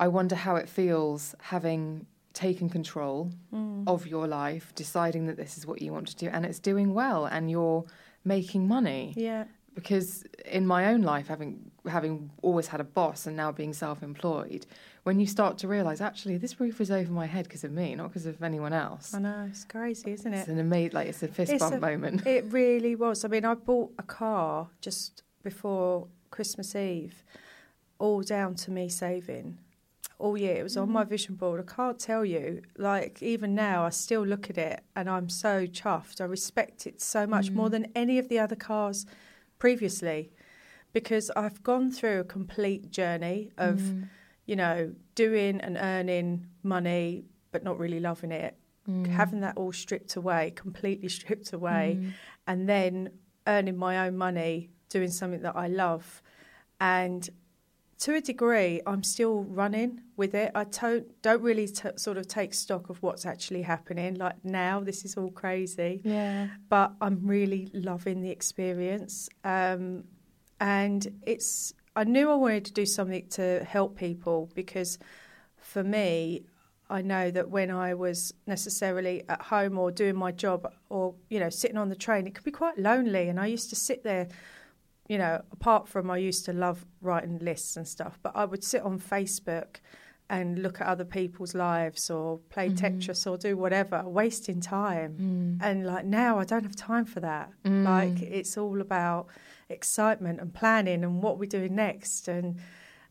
[0.00, 3.84] I wonder how it feels having taken control Mm.
[3.86, 6.94] of your life, deciding that this is what you want to do and it's doing
[6.94, 7.84] well and you're
[8.24, 9.12] making money.
[9.16, 9.44] Yeah,
[9.74, 14.66] Because in my own life having having always had a boss and now being self-employed,
[15.02, 17.94] when you start to realize actually this roof is over my head because of me,
[17.94, 19.12] not because of anyone else.
[19.14, 20.38] I know it's crazy, isn't it?
[20.38, 22.26] It's an amazing like it's a fist It's bump a- moment.
[22.26, 23.24] It really was.
[23.24, 27.24] I mean, I bought a car just before Christmas Eve,
[27.98, 29.58] all down to me saving
[30.18, 30.54] all year.
[30.58, 31.58] It was on my vision board.
[31.60, 32.62] I can't tell you.
[32.78, 36.20] Like even now, I still look at it and I'm so chuffed.
[36.20, 37.70] I respect it so much more Mm.
[37.72, 39.04] than any of the other cars
[39.58, 40.30] previously,
[40.92, 44.08] because I've gone through a complete journey of Mm.
[44.46, 48.56] you know doing and earning money but not really loving it.
[48.88, 49.06] Mm.
[49.06, 52.12] Having that all stripped away, completely stripped away Mm.
[52.46, 53.10] and then
[53.46, 56.22] earning my own money doing something that I love
[56.80, 57.28] and
[57.98, 60.50] to a degree, I'm still running with it.
[60.56, 64.16] I don't don't really t- sort of take stock of what's actually happening.
[64.16, 66.00] Like now, this is all crazy.
[66.02, 66.48] Yeah.
[66.68, 70.02] But I'm really loving the experience, um,
[70.62, 71.74] and it's.
[71.94, 74.98] I knew I wanted to do something to help people because,
[75.58, 76.46] for me,
[76.88, 81.40] I know that when I was necessarily at home or doing my job or you
[81.40, 84.04] know sitting on the train, it could be quite lonely, and I used to sit
[84.04, 84.28] there
[85.08, 88.62] you know, apart from I used to love writing lists and stuff, but I would
[88.62, 89.80] sit on Facebook
[90.30, 92.78] and look at other people's lives or play mm.
[92.78, 95.58] Tetris or do whatever, wasting time.
[95.60, 95.64] Mm.
[95.64, 97.50] And like now, I don't have time for that.
[97.64, 97.84] Mm.
[97.84, 99.26] Like it's all about
[99.68, 102.28] excitement and planning and what we're doing next.
[102.28, 102.58] And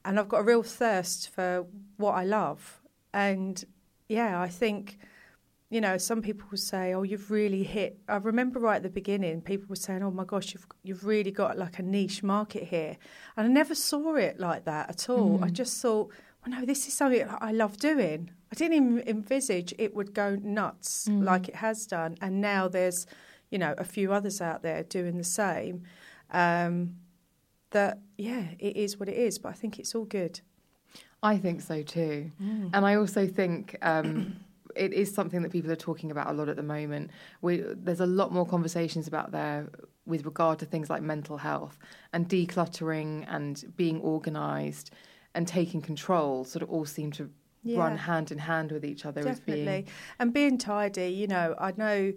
[0.03, 2.81] and I've got a real thirst for what I love.
[3.13, 3.63] And
[4.07, 4.97] yeah, I think
[5.71, 8.89] you know, some people will say, "Oh, you've really hit." I remember right at the
[8.89, 12.63] beginning, people were saying, "Oh my gosh, you've you've really got like a niche market
[12.63, 12.97] here,"
[13.37, 15.39] and I never saw it like that at all.
[15.39, 15.45] Mm.
[15.45, 16.11] I just thought,
[16.45, 20.37] "Well, no, this is something I love doing." I didn't even envisage it would go
[20.41, 21.23] nuts mm.
[21.23, 23.07] like it has done, and now there's,
[23.49, 25.83] you know, a few others out there doing the same.
[26.31, 26.97] Um,
[27.71, 30.41] that yeah, it is what it is, but I think it's all good.
[31.23, 32.69] I think so too, mm.
[32.73, 33.77] and I also think.
[33.81, 34.37] Um,
[34.75, 37.11] it is something that people are talking about a lot at the moment.
[37.41, 39.69] We, there's a lot more conversations about there
[40.05, 41.77] with regard to things like mental health
[42.13, 44.91] and decluttering and being organised
[45.35, 46.43] and taking control.
[46.43, 47.29] Sort of all seem to
[47.63, 47.79] yeah.
[47.79, 49.23] run hand in hand with each other.
[49.23, 49.87] Definitely, being...
[50.19, 51.09] and being tidy.
[51.09, 52.13] You know, I know.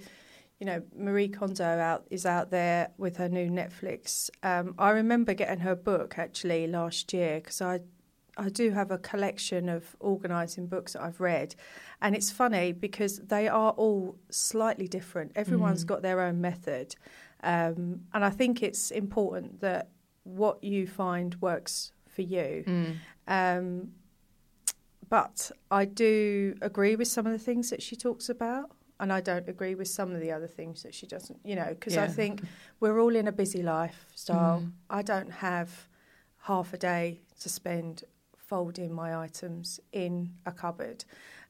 [0.60, 4.30] You know, Marie Kondo out is out there with her new Netflix.
[4.44, 7.80] Um, I remember getting her book actually last year because I
[8.36, 11.54] I do have a collection of organising books that I've read,
[12.00, 15.32] and it's funny because they are all slightly different.
[15.34, 15.88] Everyone's mm.
[15.88, 16.94] got their own method,
[17.42, 19.90] um, and I think it's important that
[20.24, 22.64] what you find works for you.
[22.66, 22.96] Mm.
[23.26, 23.88] Um,
[25.08, 29.20] but I do agree with some of the things that she talks about, and I
[29.20, 31.40] don't agree with some of the other things that she doesn't.
[31.44, 32.04] You know, because yeah.
[32.04, 32.42] I think
[32.80, 34.60] we're all in a busy lifestyle.
[34.60, 34.72] Mm.
[34.90, 35.88] I don't have
[36.38, 38.04] half a day to spend
[38.36, 41.04] folding my items in a cupboard.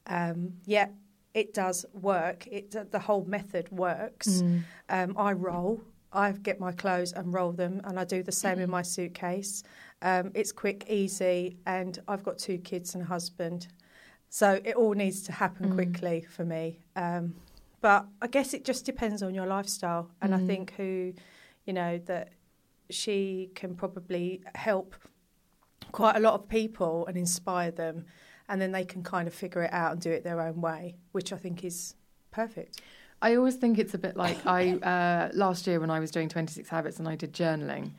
[0.07, 0.87] Um, yeah,
[1.33, 2.47] it does work.
[2.47, 4.27] It the whole method works.
[4.41, 4.63] Mm.
[4.89, 5.81] Um, I roll.
[6.11, 8.63] I get my clothes and roll them, and I do the same mm.
[8.63, 9.63] in my suitcase.
[10.05, 13.67] Um, it's quick, easy, and I've got two kids and a husband,
[14.29, 15.73] so it all needs to happen mm.
[15.73, 16.77] quickly for me.
[16.95, 17.33] Um,
[17.81, 20.45] but I guess it just depends on your lifestyle, and I mm.
[20.45, 21.13] think who,
[21.65, 22.33] you know, that
[22.91, 24.93] she can probably help
[25.91, 28.05] quite a lot of people and inspire them,
[28.47, 30.97] and then they can kind of figure it out and do it their own way,
[31.13, 31.95] which I think is
[32.29, 32.79] perfect.
[33.23, 36.29] I always think it's a bit like I uh, last year when I was doing
[36.29, 37.93] 26 Habits and I did journaling.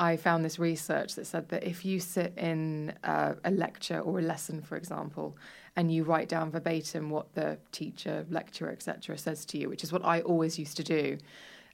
[0.00, 4.18] I found this research that said that if you sit in uh, a lecture or
[4.18, 5.36] a lesson, for example,
[5.76, 9.92] and you write down verbatim what the teacher, lecturer, etc., says to you, which is
[9.92, 11.18] what I always used to do,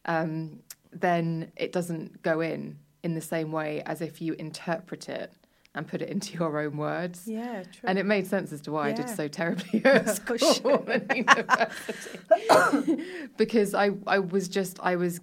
[0.06, 0.58] um,
[0.90, 5.32] then it doesn't go in in the same way as if you interpret it
[5.76, 7.28] and put it into your own words.
[7.28, 7.88] Yeah, true.
[7.88, 8.94] And it made sense as to why yeah.
[8.94, 13.04] I did so terribly at school and university.
[13.36, 15.20] because I, I was just I was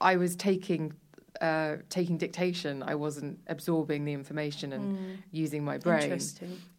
[0.00, 0.94] I was taking
[1.40, 2.82] uh, taking dictation.
[2.82, 5.16] I wasn't absorbing the information and mm.
[5.30, 6.18] using my brain.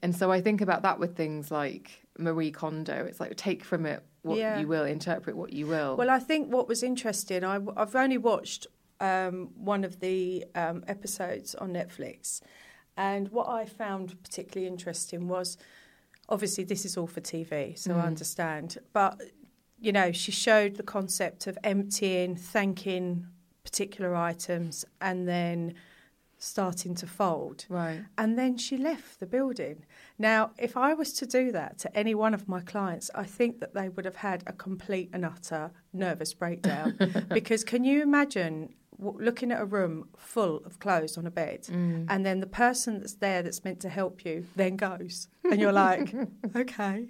[0.02, 3.06] And so I think about that with things like Marie Kondo.
[3.06, 4.60] It's like take from it what yeah.
[4.60, 5.96] you will, interpret what you will.
[5.98, 8.68] Well, I think what was interesting, I, have only watched
[9.00, 12.42] um, one of the um, episodes on Netflix,
[12.96, 15.58] and what I found particularly interesting was
[16.30, 17.96] obviously this is all for TV, so mm.
[18.02, 18.78] I understand.
[18.94, 19.22] But,
[19.80, 23.26] you know, she showed the concept of emptying, thanking
[23.72, 25.74] particular items, and then
[26.38, 27.66] starting to fold.
[27.70, 28.02] Right.
[28.18, 29.86] And then she left the building.
[30.18, 33.60] Now, if I was to do that to any one of my clients, I think
[33.60, 36.98] that they would have had a complete and utter nervous breakdown.
[37.30, 42.06] because can you imagine looking at a room full of clothes on a bed, mm.
[42.08, 45.72] and then the person that's there that's meant to help you then goes, and you're
[45.72, 46.14] like,
[46.56, 47.08] okay.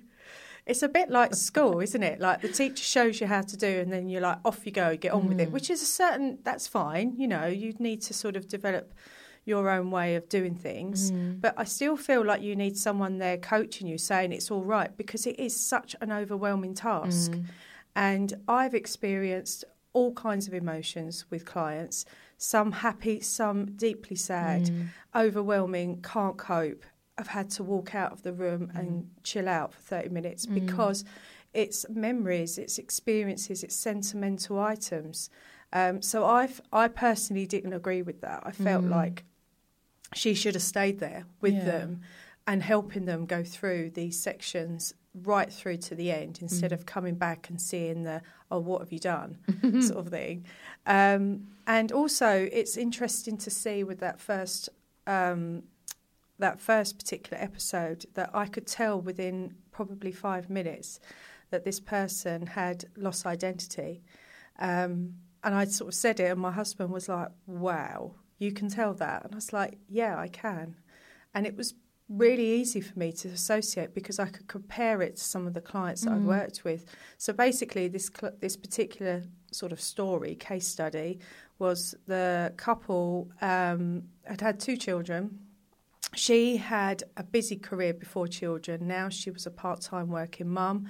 [0.65, 2.19] It's a bit like school, isn't it?
[2.19, 4.95] Like the teacher shows you how to do, and then you're like, off you go,
[4.95, 5.29] get on mm.
[5.29, 5.49] with it.
[5.49, 5.51] Mm.
[5.51, 7.15] Which is a certain, that's fine.
[7.17, 8.93] You know, you need to sort of develop
[9.43, 11.11] your own way of doing things.
[11.11, 11.41] Mm.
[11.41, 14.95] But I still feel like you need someone there coaching you, saying it's all right,
[14.95, 17.31] because it is such an overwhelming task.
[17.31, 17.45] Mm.
[17.95, 22.05] And I've experienced all kinds of emotions with clients
[22.41, 24.87] some happy, some deeply sad, mm.
[25.15, 26.83] overwhelming, can't cope.
[27.17, 28.79] I've had to walk out of the room mm.
[28.79, 30.55] and chill out for 30 minutes mm.
[30.55, 31.03] because
[31.53, 35.29] it's memories, it's experiences, it's sentimental items.
[35.73, 38.43] Um, so I I personally didn't agree with that.
[38.45, 38.91] I felt mm.
[38.91, 39.23] like
[40.13, 41.65] she should have stayed there with Yeah.
[41.65, 42.01] them
[42.47, 46.73] and helping them go through these sections right through to the end instead Mm.
[46.73, 49.37] of coming back and seeing the oh what have you done
[49.81, 50.45] sort of thing
[50.85, 54.69] um, and also it's interesting to see with that first
[55.07, 55.63] um,
[56.41, 60.99] that first particular episode that I could tell within probably five minutes
[61.51, 64.01] that this person had lost identity
[64.59, 68.67] um, and I sort of said it and my husband was like wow you can
[68.69, 70.75] tell that and I was like yeah I can
[71.33, 71.73] and it was
[72.09, 75.61] really easy for me to associate because I could compare it to some of the
[75.61, 76.25] clients that I've Mm.
[76.39, 76.83] worked with.
[77.17, 79.23] So basically, this cl- this particular
[79.53, 81.19] sort of story case study
[81.57, 85.39] was the couple um, had had two children.
[86.15, 88.87] She had a busy career before children.
[88.87, 90.87] Now she was a part time working mum.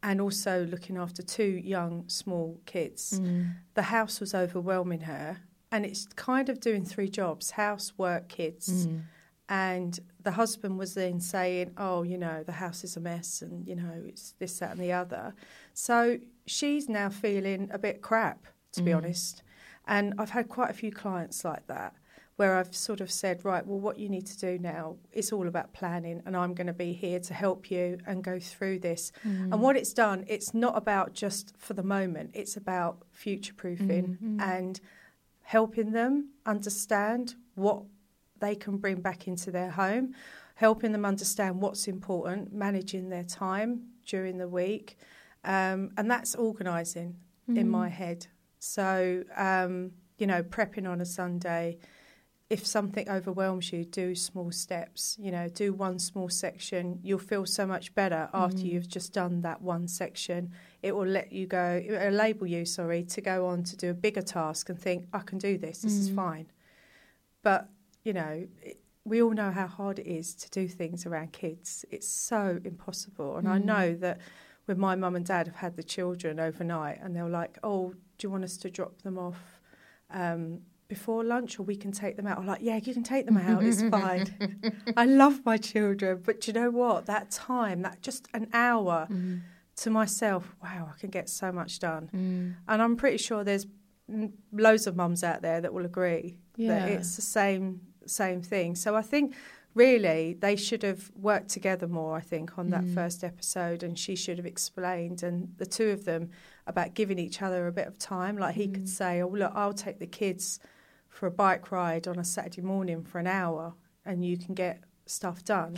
[0.00, 1.42] And also looking after two
[1.74, 3.18] young, small kids.
[3.18, 3.54] Mm.
[3.74, 5.38] The house was overwhelming her,
[5.72, 9.02] and it's kind of doing three jobs house, work, kids Mm.
[9.48, 13.66] and the husband was then saying, "Oh, you know, the house is a mess, and
[13.66, 15.34] you know, it's this, that, and the other."
[15.74, 18.98] So she's now feeling a bit crap, to be Mm.
[18.98, 19.42] honest.
[19.86, 21.94] And I've had quite a few clients like that,
[22.38, 25.48] where I've sort of said, "Right, well, what you need to do now is all
[25.48, 29.10] about planning, and I'm going to be here to help you and go through this."
[29.26, 29.52] Mm.
[29.52, 34.16] And what it's done, it's not about just for the moment; it's about future proofing
[34.22, 34.40] Mhm.
[34.40, 34.80] and
[35.42, 37.82] helping them understand what
[38.38, 40.14] they can bring back into their home,
[40.54, 43.70] helping them understand what's important, managing their time
[44.06, 44.96] during the week.
[45.42, 47.16] Um, and that's organising
[47.48, 47.70] in Mm.
[47.70, 48.28] my head.
[48.60, 51.78] So, um, you know, prepping on a Sunday,
[52.50, 55.16] if something overwhelms you, do small steps.
[55.20, 56.98] You know, do one small section.
[57.02, 58.72] You'll feel so much better after Mhm.
[58.72, 60.52] you've just done that one section.
[60.82, 63.90] It will let you go, it will enable you, sorry, to go on to do
[63.90, 66.14] a bigger task and think, I can do this, this is Mhm.
[66.14, 66.46] fine.
[67.42, 67.68] But,
[68.02, 71.84] you know, it, we all know how hard it is to do things around kids.
[71.90, 73.36] It's so impossible.
[73.36, 73.64] And I Mm.
[73.64, 74.20] know that
[74.64, 78.26] when my mum and dad have had the children overnight and they're like, oh, do
[78.26, 79.60] you want us to drop them off
[80.10, 82.38] um, before lunch or we can take them out?
[82.38, 83.62] I'm like, yeah, you can take them out.
[83.62, 84.26] It's fine.
[84.96, 86.22] I love my children.
[86.24, 87.06] But you know what?
[87.06, 89.40] That time, that just an hour Mm.
[89.76, 92.10] to myself, wow, I can get so much done.
[92.14, 92.54] Mm.
[92.66, 93.66] And I'm pretty sure there's
[94.52, 96.80] loads of mums out there that will agree Yeah.
[96.80, 98.74] that it's the same same thing.
[98.74, 99.34] So I think
[99.74, 102.16] really they should have worked together more.
[102.16, 102.94] I think on that Mm.
[102.94, 106.30] first episode, and she should have explained, and the two of them
[106.66, 108.38] about giving each other a bit of time.
[108.38, 108.74] Like he Mm.
[108.74, 110.58] could say, "Oh look, I'll take the kids
[111.18, 114.80] for a bike ride on a Saturday morning for an hour, and you can get
[115.06, 115.76] stuff done."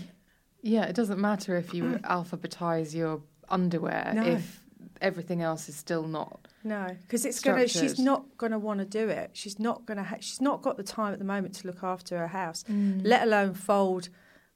[0.62, 4.24] Yeah, it doesn't matter if you alphabetize your underwear No.
[4.24, 4.62] if
[5.00, 6.46] everything else is still not.
[6.62, 7.66] No, because it's gonna.
[7.66, 9.30] She's not gonna want to do it.
[9.32, 10.04] She's not gonna.
[10.04, 13.00] Ha- she's not got the time at the moment to look after her house, Mm.
[13.04, 14.10] let alone fold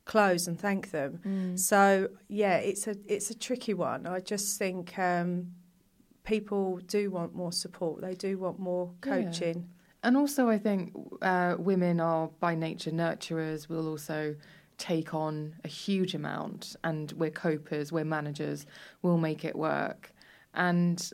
[0.05, 1.21] clothes and thank them.
[1.25, 1.59] Mm.
[1.59, 4.07] So yeah, it's a it's a tricky one.
[4.07, 5.53] I just think um,
[6.25, 8.03] people do want more support.
[8.03, 9.13] They do want more Yeah.
[10.05, 13.69] And also, I think uh, women are by nature nurturers.
[13.69, 14.37] We'll also
[14.77, 18.67] take on a huge amount, and we're copers, we're managers.
[19.03, 20.13] We'll make it work.
[20.53, 21.11] And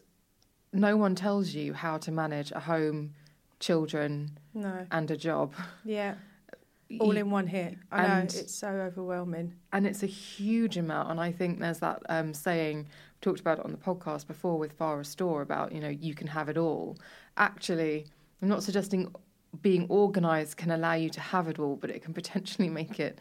[0.72, 3.14] no one tells you how to manage a home,
[3.61, 5.55] children, No, and a job.
[5.85, 6.14] yeah,
[7.00, 7.76] all in one hit.
[7.92, 9.55] I know And- it's so overwhelming.
[9.72, 11.11] and it's a huge amount.
[11.12, 12.87] And I think there's that um, saying we
[13.20, 16.26] talked about it on the podcast before with Farrah Storr about you know you can
[16.26, 16.96] have it all.
[17.37, 18.07] Actually,
[18.42, 19.14] I'm not suggesting
[19.62, 23.18] being organised can allow you to have it all, but it can potentially make it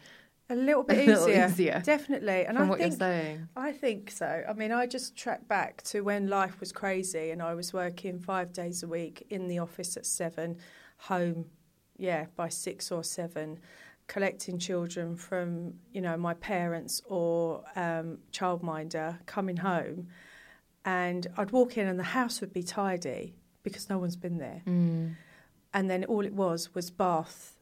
[0.48, 2.44] A little a bit little easier, easier definitely.
[2.44, 3.48] And from I what think you're saying.
[3.56, 4.44] I think so.
[4.48, 8.18] I mean, I just track back to when life was crazy and I was working
[8.18, 10.56] five days a week in the office at seven,
[10.96, 11.46] home,
[11.96, 13.58] yeah, by six or seven,
[14.06, 20.08] collecting children from, you know, my parents or um, childminder coming home.
[20.84, 24.62] And I'd walk in and the house would be tidy because no one's been there.
[24.66, 25.16] Mm.
[25.74, 27.56] And then all it was was bath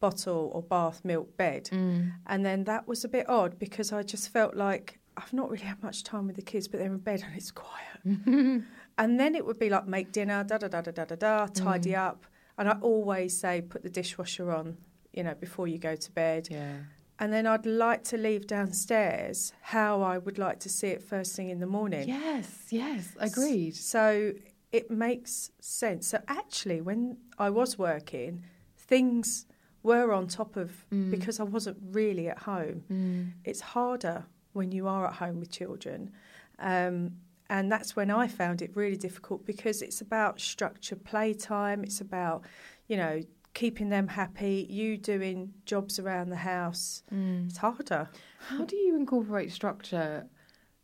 [0.00, 1.68] bottle or bath milk bed.
[1.72, 2.12] Mm.
[2.26, 5.64] And then that was a bit odd because I just felt like I've not really
[5.64, 8.00] had much time with the kids, but they're in bed and it's quiet.
[8.98, 11.46] and then it would be like make dinner, da da da da da da da,
[11.46, 11.98] tidy Mm.
[12.08, 12.26] up.
[12.58, 14.76] And I always say put the dishwasher on,
[15.12, 16.48] you know, before you go to bed.
[16.50, 16.78] Yeah.
[17.18, 21.36] And then I'd like to leave downstairs how I would like to see it first
[21.36, 22.08] thing in the morning.
[22.08, 22.66] Yes.
[22.70, 23.14] Yes.
[23.20, 23.76] Agreed.
[23.76, 24.32] So
[24.72, 26.08] it makes sense.
[26.08, 28.42] So actually, when I was working,
[28.76, 29.46] things
[29.82, 31.10] were on top of Mm.
[31.10, 32.84] because I wasn't really at home.
[32.90, 33.32] Mm.
[33.44, 36.10] It's harder when you are at home with children.
[36.58, 37.16] Um,
[37.50, 41.82] and that's when I found it really difficult because it's about structured playtime.
[41.84, 42.44] It's about,
[42.86, 43.20] you know,
[43.54, 47.02] keeping them happy, you doing jobs around the house.
[47.12, 47.48] Mm.
[47.48, 48.08] It's harder.
[48.48, 50.26] How do you incorporate structure?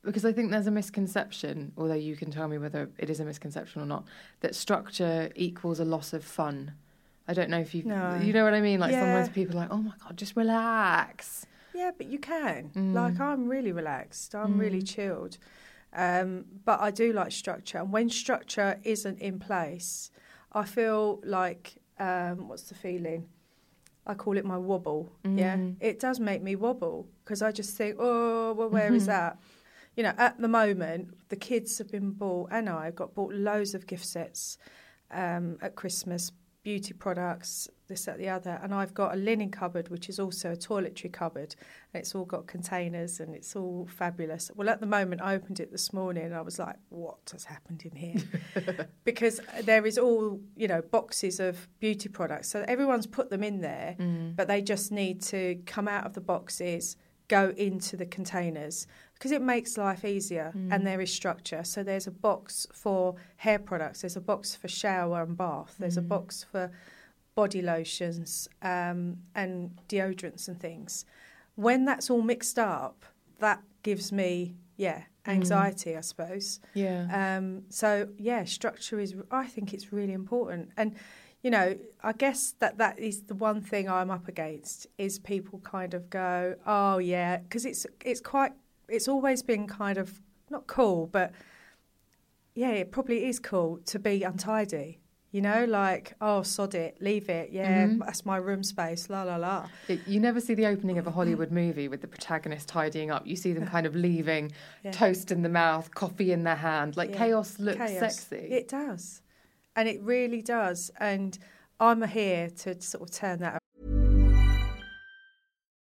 [0.09, 3.27] Because I think there's a misconception, although you can tell me whether it is a
[3.27, 4.05] misconception or not,
[4.41, 6.73] that structure equals a loss of fun.
[7.29, 8.17] I don't know if you No.
[8.17, 8.81] you know what I mean.
[8.81, 9.01] Like Yeah.
[9.01, 11.45] sometimes people are like, oh my god, just relax.
[11.75, 12.71] Yeah, but you can.
[12.75, 12.95] Mm.
[12.95, 14.35] Like I'm really relaxed.
[14.35, 15.37] I'm really chilled.
[15.93, 20.11] Um, but I do like structure, and when structure isn't in place,
[20.53, 23.29] I feel like um, what's the feeling?
[24.07, 25.13] I call it my wobble.
[25.25, 25.77] Yeah, Mm.
[25.81, 29.07] it does make me wobble because I just think, oh, well, where is Mhm.
[29.17, 29.39] that?
[29.99, 33.35] You know, at the moment, the kids have been bought, and I have got bought
[33.35, 34.57] loads of gift sets
[35.11, 36.31] um, at Christmas,
[36.63, 38.61] beauty products, this, that, the other.
[38.63, 41.57] And I've got a linen cupboard, which is also a toiletry cupboard.
[41.93, 44.53] And it's all got containers and it's all fabulous.
[44.55, 47.43] Well, at the moment, I opened it this morning and I was like, what has
[47.43, 48.87] happened in here?
[49.05, 52.49] because there is all, you know, boxes of beauty products.
[52.49, 54.37] So everyone's put them in there, Mm.
[54.37, 56.97] but they just need to come out of the boxes,
[57.29, 60.73] go into the containers because it makes life easier Mm.
[60.73, 61.63] and there is structure.
[61.65, 65.97] So there's a box for hair products, there's a box for shower and bath, there's
[65.99, 66.09] a Mm.
[66.09, 66.71] box for
[67.35, 71.05] body lotions um, and deodorants and things.
[71.55, 73.05] When that's all mixed up,
[73.39, 75.33] that gives me, yeah, Mm.
[75.33, 76.61] anxiety, I suppose.
[76.75, 77.37] Yeah.
[77.37, 79.15] Um, so yeah, structure is.
[79.31, 80.95] I think it's really important, and
[81.43, 85.61] you know, I guess that that is the one thing I'm up against is people
[85.61, 88.53] kind of go, oh yeah, because it's it's quite.
[88.89, 90.21] It's always been kind of
[90.51, 91.33] not cool, but
[92.55, 95.01] yeah, it probably is cool to be untidy.
[95.31, 97.51] You know, like oh, sod it, leave it.
[97.53, 97.99] Yeah, Mhm.
[97.99, 99.11] that's my room space.
[99.11, 99.69] La la la.
[100.07, 103.27] You never see the opening of a Hollywood movie with the protagonist tidying up.
[103.27, 104.51] You see them kind of leaving,
[104.83, 104.93] Yeah.
[104.93, 106.97] toast in the mouth, coffee in their hand.
[106.97, 107.19] Like Yeah.
[107.19, 107.99] chaos looks Chaos.
[108.17, 108.37] sexy.
[108.51, 109.21] It does,
[109.79, 110.91] and it really does.
[110.99, 111.39] And
[111.79, 113.63] I'm here to sort of turn that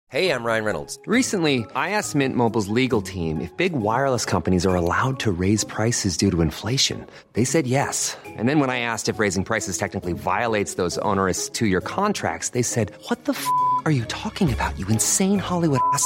[0.08, 1.00] Hey, I'm Ryan Reynolds.
[1.06, 5.64] Recently, I asked Mint Mobile's legal team if big wireless companies are allowed to raise
[5.64, 7.08] prices due to inflation.
[7.32, 8.18] They said yes.
[8.26, 12.50] And then when I asked if raising prices technically violates those onerous two year contracts,
[12.50, 13.48] they said, What the f
[13.86, 16.06] are you talking about, you insane Hollywood ass?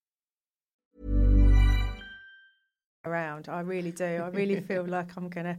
[3.05, 3.49] Around.
[3.49, 4.05] I really do.
[4.05, 5.57] I really feel like I'm going to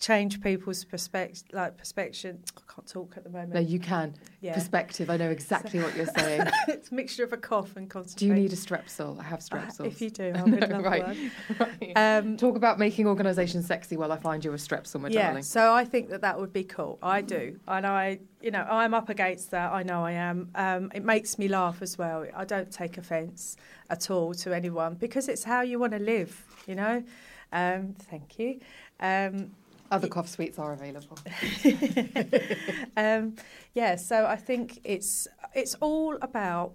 [0.00, 2.36] change people's perspective, like perspective.
[2.56, 3.54] I can't talk at the moment.
[3.54, 4.14] no, you can.
[4.40, 4.54] Yeah.
[4.54, 5.10] Perspective.
[5.10, 6.42] I know exactly what you're saying.
[6.68, 8.28] it's a mixture of a cough and concentration.
[8.28, 9.18] Do you need a strepsil?
[9.18, 9.86] I have Uh, strepsils.
[9.86, 11.04] if you do, I would love right.
[11.04, 11.30] one.
[11.58, 11.92] right.
[11.96, 15.42] Um, Talk about making organisations sexy while I find you a strepsil, my yeah, darling.
[15.42, 17.00] so I think that that would be cool.
[17.02, 19.72] I do, and I, you know, I'm up against that.
[19.72, 20.48] I know I am.
[20.54, 22.24] Um, it makes me laugh as well.
[22.36, 23.56] I don't take offence
[23.90, 26.44] at all to anyone because it's how you want to live.
[26.68, 27.02] You know.
[27.50, 28.60] Um, thank you.
[29.00, 29.52] Um,
[29.90, 31.18] Other cough sweets are available.
[32.96, 33.34] um,
[33.74, 36.74] yeah, so I think it's it's all about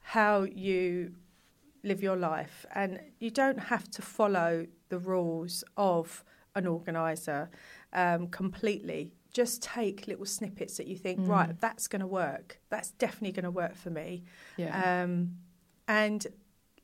[0.00, 1.12] how you
[1.82, 6.24] live your life, and you don't have to follow the rules of
[6.54, 7.50] an organizer
[7.92, 9.12] um, completely.
[9.32, 12.60] Just take little snippets that you think, right, that's going to work.
[12.68, 14.24] That's definitely going to work for me,
[14.56, 15.02] Yeah.
[15.02, 15.38] um,
[15.88, 16.26] and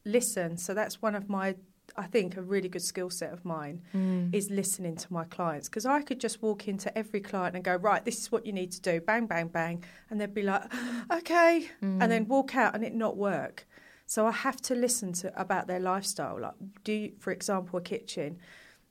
[0.04, 0.56] listen.
[0.56, 1.54] So that's one of my.
[1.99, 4.34] I think a really good skill set of mine Mm.
[4.34, 7.76] is listening to my clients because I could just walk into every client and go,
[7.76, 10.64] right, this is what you need to do, bang, bang, bang, and they'd be like,
[11.11, 13.66] okay, and then walk out and it not work.
[14.07, 16.40] So I have to listen to about their lifestyle.
[16.40, 18.38] Like, do you, for example, a kitchen?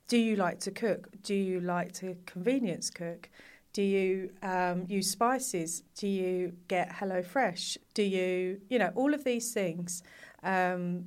[0.08, 1.10] Do you like to cook?
[1.24, 3.30] Do you like to convenience cook?
[3.74, 5.84] Do you um, use spices?
[5.96, 7.78] Do you get Hello Fresh?
[7.94, 10.04] Do you, you know, all of these things.
[10.44, 11.06] Um,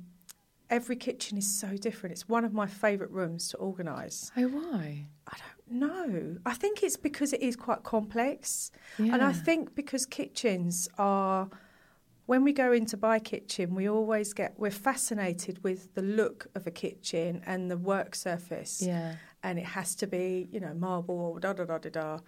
[0.71, 2.13] every kitchen is so different.
[2.13, 4.31] It's one of my favourite rooms to organise.
[4.37, 5.05] Oh, why?
[5.27, 6.37] I don't know.
[6.45, 8.71] I think it's because it is quite complex.
[8.97, 11.49] And I think because kitchens are,
[12.25, 16.01] when we go in to buy a kitchen, we always get, we're fascinated with the
[16.01, 18.81] look of a kitchen and the work surface.
[18.81, 19.15] Yeah.
[19.43, 22.19] And it has to be, you know, marble or da da da da da.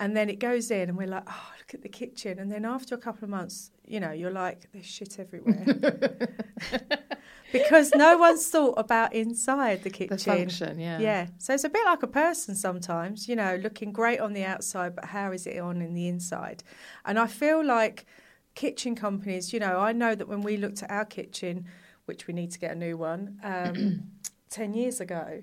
[0.00, 2.38] And then it goes in, and we're like, oh, look at the kitchen.
[2.38, 5.64] And then after a couple of months, you know, you're like, there's shit everywhere.
[7.52, 10.16] because no one's thought about inside the kitchen.
[10.16, 10.98] The function, yeah.
[10.98, 11.26] Yeah.
[11.38, 14.94] So it's a bit like a person sometimes, you know, looking great on the outside,
[14.94, 16.62] but how is it on in the inside?
[17.04, 18.06] And I feel like
[18.54, 21.66] kitchen companies, you know, I know that when we looked at our kitchen,
[22.06, 24.02] which we need to get a new one, um,
[24.50, 25.42] 10 years ago,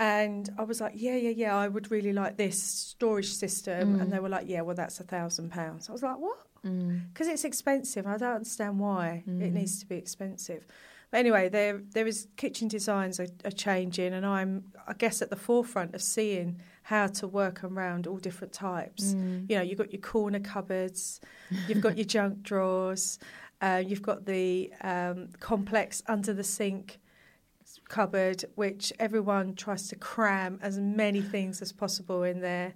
[0.00, 3.96] and I was like, yeah, yeah, yeah, I would really like this storage system.
[3.98, 4.02] Mm.
[4.02, 5.88] And they were like, yeah, well, that's a thousand pounds.
[5.88, 6.38] I was like, what?
[6.64, 7.12] Mm.
[7.12, 8.06] Because it's expensive.
[8.06, 9.52] I don't understand why it Mm.
[9.54, 10.66] needs to be expensive.
[11.10, 15.30] But anyway, there there is kitchen designs are, are changing, and I'm I guess at
[15.30, 19.14] the forefront of seeing how to work around all different types.
[19.14, 19.50] Mm.
[19.50, 21.20] You know, you've got your corner cupboards,
[21.66, 23.18] you've got your junk drawers,
[23.60, 26.98] uh, you've got the um, complex under the sink
[27.88, 32.74] cupboard, which everyone tries to cram as many things as possible in there.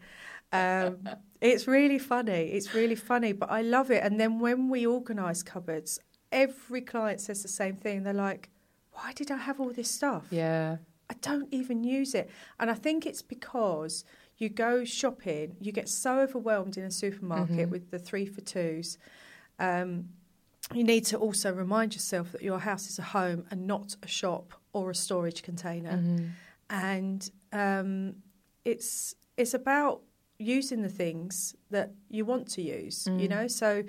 [0.52, 1.08] Um,
[1.40, 2.50] it's really funny.
[2.52, 4.02] It's really funny, but I love it.
[4.02, 5.98] And then when we organise cupboards,
[6.32, 8.02] every client says the same thing.
[8.02, 8.48] They're like,
[8.92, 10.26] "Why did I have all this stuff?
[10.30, 10.78] Yeah.
[11.10, 14.04] I don't even use it." And I think it's because
[14.38, 17.70] you go shopping, you get so overwhelmed in a supermarket Mhm.
[17.70, 18.98] with the three for twos.
[19.58, 20.08] Um,
[20.74, 24.08] you need to also remind yourself that your house is a home and not a
[24.08, 26.30] shop or a storage container Mhm.
[26.70, 28.22] and um,
[28.64, 30.02] it's it's about
[30.38, 33.06] using the things that you want to use.
[33.06, 33.30] You Mm.
[33.30, 33.84] know, so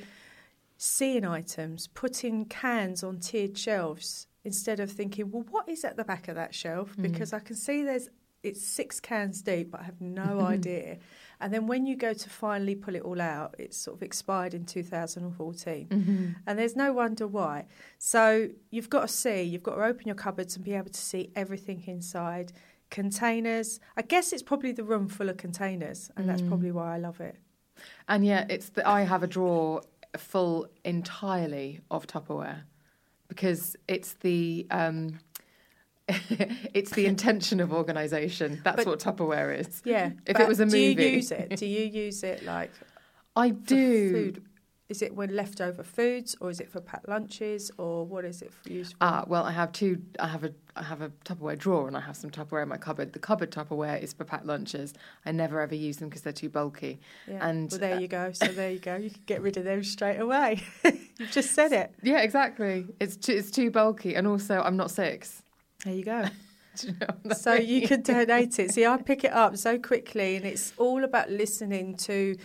[0.84, 6.04] seeing items, putting cans on tiered shelves instead of thinking, well, what is at the
[6.04, 6.96] back of that shelf?
[6.98, 7.04] Mm.
[7.04, 8.10] Because I can see there's
[8.44, 10.98] it's six cans deep, but I have no idea.
[11.40, 14.54] And then when you go to finally pull it all out, it's sort of expired
[14.54, 15.88] in 2014.
[15.88, 16.36] Mhm.
[16.46, 17.68] And there's no wonder why.
[18.00, 21.00] So you've got to see, you've got to open your cupboards and be able to
[21.00, 22.52] see everything inside.
[22.90, 23.80] Containers.
[23.96, 26.50] I guess it's probably the room full of containers, and that's Mm.
[26.50, 27.38] probably why I love it.
[28.10, 29.82] And yeah, it's that I have a drawer
[30.18, 32.61] full entirely of Tupperware
[33.28, 35.20] because it's the um,
[36.07, 38.61] it's the intention of organisation.
[38.64, 39.82] That's But- what Tupperware is.
[39.86, 40.11] Yeah.
[40.26, 41.55] If it was a movie, do you use it?
[41.57, 42.72] Do you use it like
[43.36, 44.11] I do.
[44.11, 44.43] food?
[44.94, 48.54] Is it when leftover foods, or is it for packed lunches, or what is it
[48.54, 48.98] for used for?
[49.02, 50.04] Ah, well, I have two.
[50.20, 52.78] I have a I have a Tupperware drawer, and I have some Tupperware in my
[52.78, 53.12] cupboard.
[53.12, 54.94] The cupboard Tupperware is for packed lunches.
[55.26, 57.00] I never ever use them because they're too bulky.
[57.28, 57.39] yeah.
[57.50, 58.34] and, well, there uh, you go.
[58.34, 58.96] So there you go.
[58.98, 60.62] You can get rid of them straight away.
[61.18, 61.96] You've just said it.
[62.04, 62.86] Yeah, exactly.
[63.00, 65.41] It's too, it's too bulky, and also I'm not six.
[65.84, 66.26] There you go.
[66.82, 68.72] You know I so you can donate it.
[68.72, 72.36] See, I pick it up so quickly, and it's all about listening to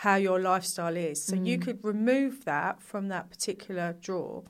[0.00, 1.22] how your lifestyle is.
[1.24, 4.44] So you could remove that from that particular drawer,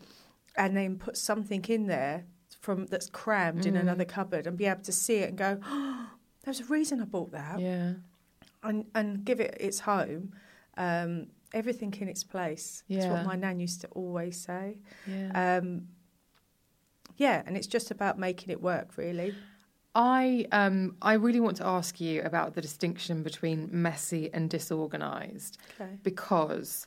[0.56, 2.24] and then put something in there
[2.60, 6.10] from that's crammed in another cupboard, and be able to see it and go, oh,
[6.44, 7.92] "There's a reason I bought that," Yeah,
[8.62, 10.32] and and give it its home.
[10.76, 12.82] Um, everything in its place.
[12.88, 13.12] That's Yeah.
[13.12, 14.78] what my nan used to always say.
[15.06, 15.30] yeah.
[15.58, 15.88] Um,
[17.16, 19.32] yeah, and it's just about making it work, really.
[19.96, 25.56] I um I really want to ask you about the distinction between messy and disorganized
[25.80, 25.92] Okay.
[26.02, 26.86] because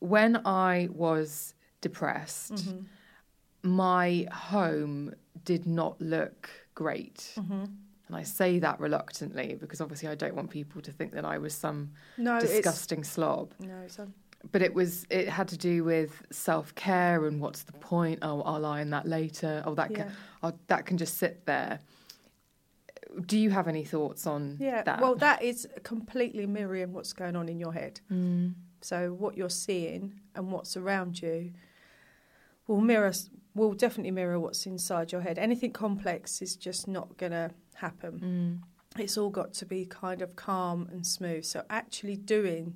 [0.00, 2.80] when I was depressed, Mm-hmm.
[3.62, 7.32] my home did not look great.
[7.36, 7.64] Mm-hmm.
[8.08, 11.38] And I say that reluctantly because obviously I don't want people to think that I
[11.38, 13.52] was some No, disgusting slob.
[13.60, 14.14] no, it's un-
[14.52, 18.18] But it was it had to do with self care and what's the point?
[18.22, 19.62] Oh, I'll iron that later.
[19.66, 19.96] Oh, that Yeah.
[20.04, 21.80] can oh, that can just sit there.
[23.26, 25.00] Do you have any thoughts on Yeah, that?
[25.00, 28.00] well, that is completely mirroring what's going on in your head.
[28.10, 28.54] Mm.
[28.80, 31.52] So what you're seeing and what's around you
[32.66, 33.12] will mirror,
[33.54, 35.38] will definitely mirror what's inside your head.
[35.38, 38.62] Anything complex is just not going to happen.
[38.96, 39.00] Mm.
[39.02, 41.44] It's all got to be kind of calm and smooth.
[41.44, 42.74] So actually doing,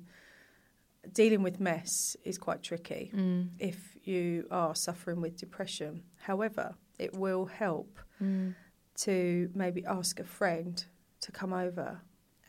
[1.11, 3.49] dealing with mess is quite tricky Mm.
[3.59, 6.03] if you are suffering with depression.
[6.23, 8.55] However, it will help Mm.
[8.95, 10.83] To maybe ask a friend
[11.21, 12.01] to come over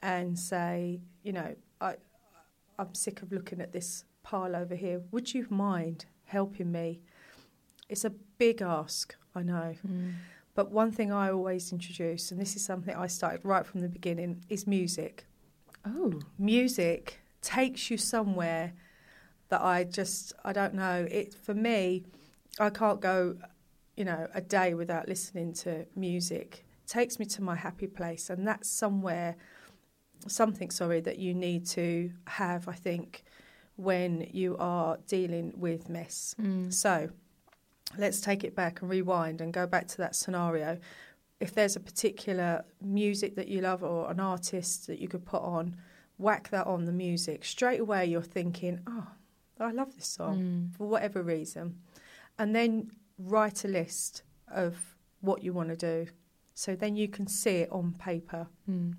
[0.02, 1.94] and say, you know, I,
[2.78, 5.02] I'm sick of looking at this pile over here.
[5.10, 7.00] Would you mind helping me?
[7.88, 9.74] It's a big ask, I know.
[9.86, 10.14] Mm.
[10.54, 13.88] But one thing I always introduce, and this is something I started right from the
[13.88, 15.26] beginning, is music.
[15.86, 18.72] Oh, Music takes you somewhere
[19.48, 21.06] that I just, I don't know.
[21.10, 22.04] It for me,
[22.58, 23.36] I can't go,
[23.96, 26.64] you know, a day without listening to music.
[26.86, 29.36] Takes me to my happy place, and that's somewhere,
[30.26, 30.70] something.
[30.70, 32.68] Sorry, that you need to have.
[32.68, 33.24] I think
[33.76, 36.34] when you are dealing with mess.
[36.40, 36.72] Mm.
[36.72, 37.08] So
[37.98, 40.78] let's take it back and rewind and go back to that scenario.
[41.40, 45.42] If there's a particular music that you love or an artist that you could put
[45.42, 45.76] on
[46.18, 47.44] whack that on the music.
[47.44, 49.06] Straight away, you're thinking, oh,
[49.58, 51.78] I love this song for whatever reason.
[52.38, 56.10] And then write a list of what you want to do.
[56.54, 58.48] So then you can see it on paper.
[58.66, 58.92] Hmm.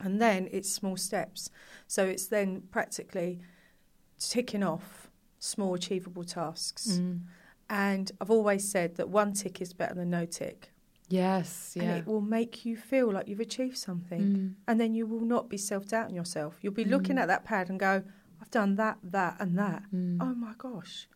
[0.00, 1.50] And then it's small steps.
[1.86, 3.40] So it's then practically
[4.18, 6.98] ticking off small achievable tasks.
[6.98, 7.16] Hmm.
[7.68, 10.72] And I've always said that one tick is better than no tick.
[11.08, 11.82] Yes, yeah.
[11.82, 14.20] And it will make you feel like you've achieved something.
[14.20, 14.48] Hmm.
[14.66, 16.58] And then you will not be self doubting yourself.
[16.62, 18.02] You'll be looking at that pad and go,
[18.40, 19.82] I've done that, that, and that.
[20.20, 21.08] Oh my gosh.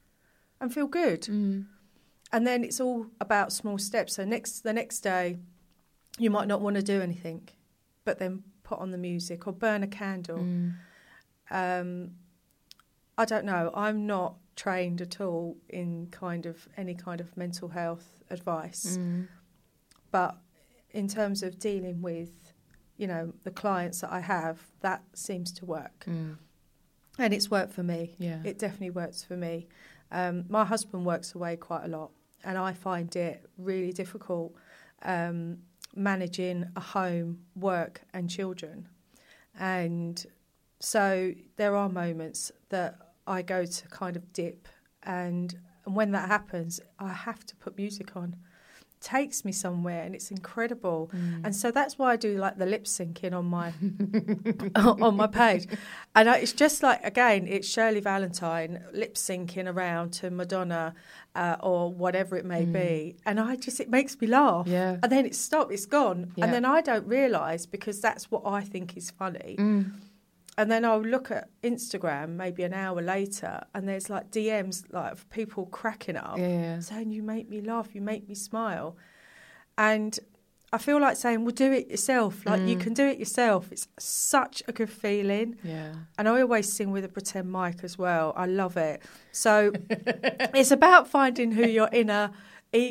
[0.61, 1.26] And feel good.
[2.33, 4.14] And then it's all about small steps.
[4.14, 5.39] So next the next day
[6.18, 7.49] you might not want to do anything,
[8.05, 10.39] but then put on the music or burn a candle.
[11.51, 12.12] Um,
[13.18, 13.70] I don't know.
[13.74, 18.99] I'm not trained at all in kind of any kind of mental health advice,
[20.11, 20.37] but
[20.91, 22.53] in terms of dealing with,
[22.97, 26.05] you know, the clients that I have, that seems to work,
[27.18, 28.14] and it's worked for me.
[28.18, 28.41] Yeah.
[28.45, 29.66] It definitely works for me.
[30.12, 32.11] Um, my husband works away quite a lot,
[32.45, 34.55] and I find it really difficult
[35.03, 35.59] um,
[35.95, 38.88] managing a home, work, and children.
[39.59, 40.24] And
[40.78, 44.68] so there are moments that I go to kind of dip,
[45.03, 48.36] and, and when that happens, I have to put music on.
[49.01, 51.11] Takes me somewhere, and it's incredible.
[51.14, 51.44] Mm.
[51.44, 53.72] And so that's why I do like the lip syncing on my
[55.03, 55.66] on my page,
[56.14, 60.94] and I, it's just like again, it's Shirley Valentine lip syncing around to Madonna
[61.34, 62.72] uh, or whatever it may mm.
[62.72, 64.66] be, and I just it makes me laugh.
[64.66, 64.98] Yeah.
[65.03, 66.44] and then it's stopped, it's gone, Yeah.
[66.44, 69.57] and then I don't realise because that's what I think is funny.
[69.59, 69.92] Mm.
[70.61, 75.12] And then I'll look at Instagram maybe an hour later, and there's like DMs like
[75.12, 78.94] of people cracking up, Yeah, saying you make me laugh, you make me smile,
[79.78, 80.18] and
[80.70, 82.44] I feel like saying, "Well, do it yourself.
[82.44, 82.80] Like you mm.
[82.80, 83.72] can do it yourself.
[83.72, 85.94] It's such a good feeling." Yeah.
[86.18, 88.34] And I always sing with a pretend mic as well.
[88.36, 89.00] I love it.
[89.32, 92.32] So it's about finding who your inner,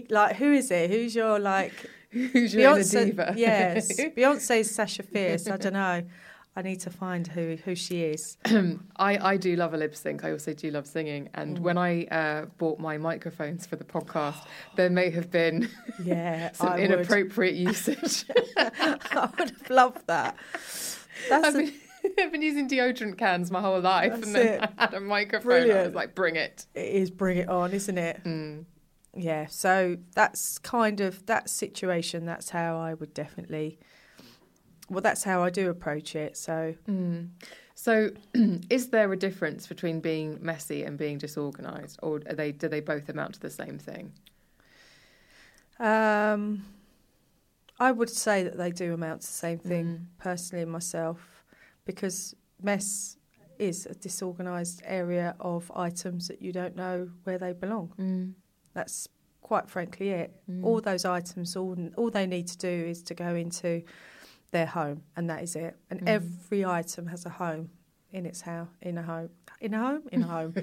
[0.10, 0.90] like who is it?
[0.90, 1.74] Who's your like
[2.10, 3.06] Who's your inner Beyonce?
[3.06, 3.34] diva?
[3.38, 5.48] Yes, Beyonce's Sasha Fierce.
[5.48, 6.02] I don't know.
[6.60, 8.38] I need to find who who she is.
[8.46, 10.26] I, I do love a lip sync.
[10.26, 11.30] I also do love singing.
[11.34, 11.62] And Mm.
[11.62, 14.40] when I uh, bought my microphones for the podcast,
[14.76, 15.70] there may have been
[16.04, 16.92] Yeah, some I would.
[16.92, 18.26] inappropriate usage.
[18.58, 20.36] I would have loved that.
[21.30, 21.74] That's I've a- been,
[22.20, 24.70] I've been using deodorant cans my whole life, That's and then it.
[24.78, 25.72] I had a microphone.
[25.72, 28.22] I was like, "Bring it!" it is bring it on, isn't it?
[28.26, 28.66] Mm.
[29.16, 29.46] Yeah.
[29.48, 32.26] So that's kind of that situation.
[32.26, 33.80] That's how I would definitely.
[34.90, 36.38] Well, that's how I do approach it.
[36.38, 37.30] So mm.
[37.82, 38.10] So,
[38.70, 42.82] is there a difference between being messy and being disorganized, or are they do they
[42.82, 44.12] both amount to the same thing?
[45.80, 46.66] Um,
[47.80, 50.06] I would say that they do amount to the same thing, mm.
[50.18, 51.46] personally, myself,
[51.86, 53.16] because mess
[53.60, 57.94] is a disorganised area of items that you don't know where they belong.
[57.98, 58.34] Mm.
[58.74, 59.08] That's
[59.40, 60.36] quite frankly it.
[60.64, 63.84] All those items, all all they need to do is to go into
[64.52, 65.76] their home, and that is it.
[65.90, 67.70] And every item has a home
[68.12, 69.30] in its house, in a home,
[69.62, 70.54] in a home, in a home.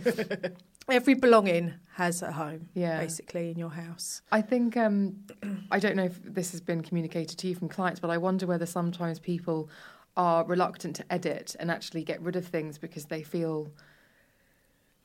[0.89, 2.99] every belonging has a home, Yeah.
[3.01, 4.23] basically, in your house.
[4.33, 5.17] I think um,
[5.71, 8.47] I don't know if this has been communicated to you from clients, but I wonder
[8.47, 9.69] whether sometimes people
[10.17, 13.71] are reluctant to edit and actually get rid of things because they feel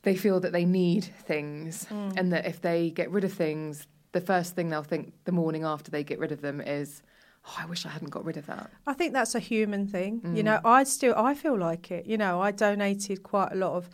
[0.03, 4.21] they feel that they need things, and that if they get rid of things, the
[4.21, 7.03] first thing they'll think the morning after they get rid of them is,
[7.45, 10.21] "Oh, I wish I hadn't got rid of that." I think that's a human thing.
[10.23, 10.45] You mm.
[10.45, 12.05] know, I still I feel like it.
[12.05, 13.89] You know, I donated quite a lot of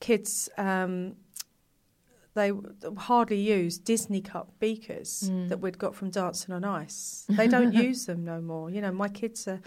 [0.00, 0.48] kids.
[0.56, 1.16] Um,
[2.34, 2.52] they
[2.96, 5.48] hardly use Disney Cup beakers mm.
[5.48, 7.26] that we'd got from Dancing on Ice.
[7.28, 8.70] They don't use them no more.
[8.70, 9.60] You know, my kids are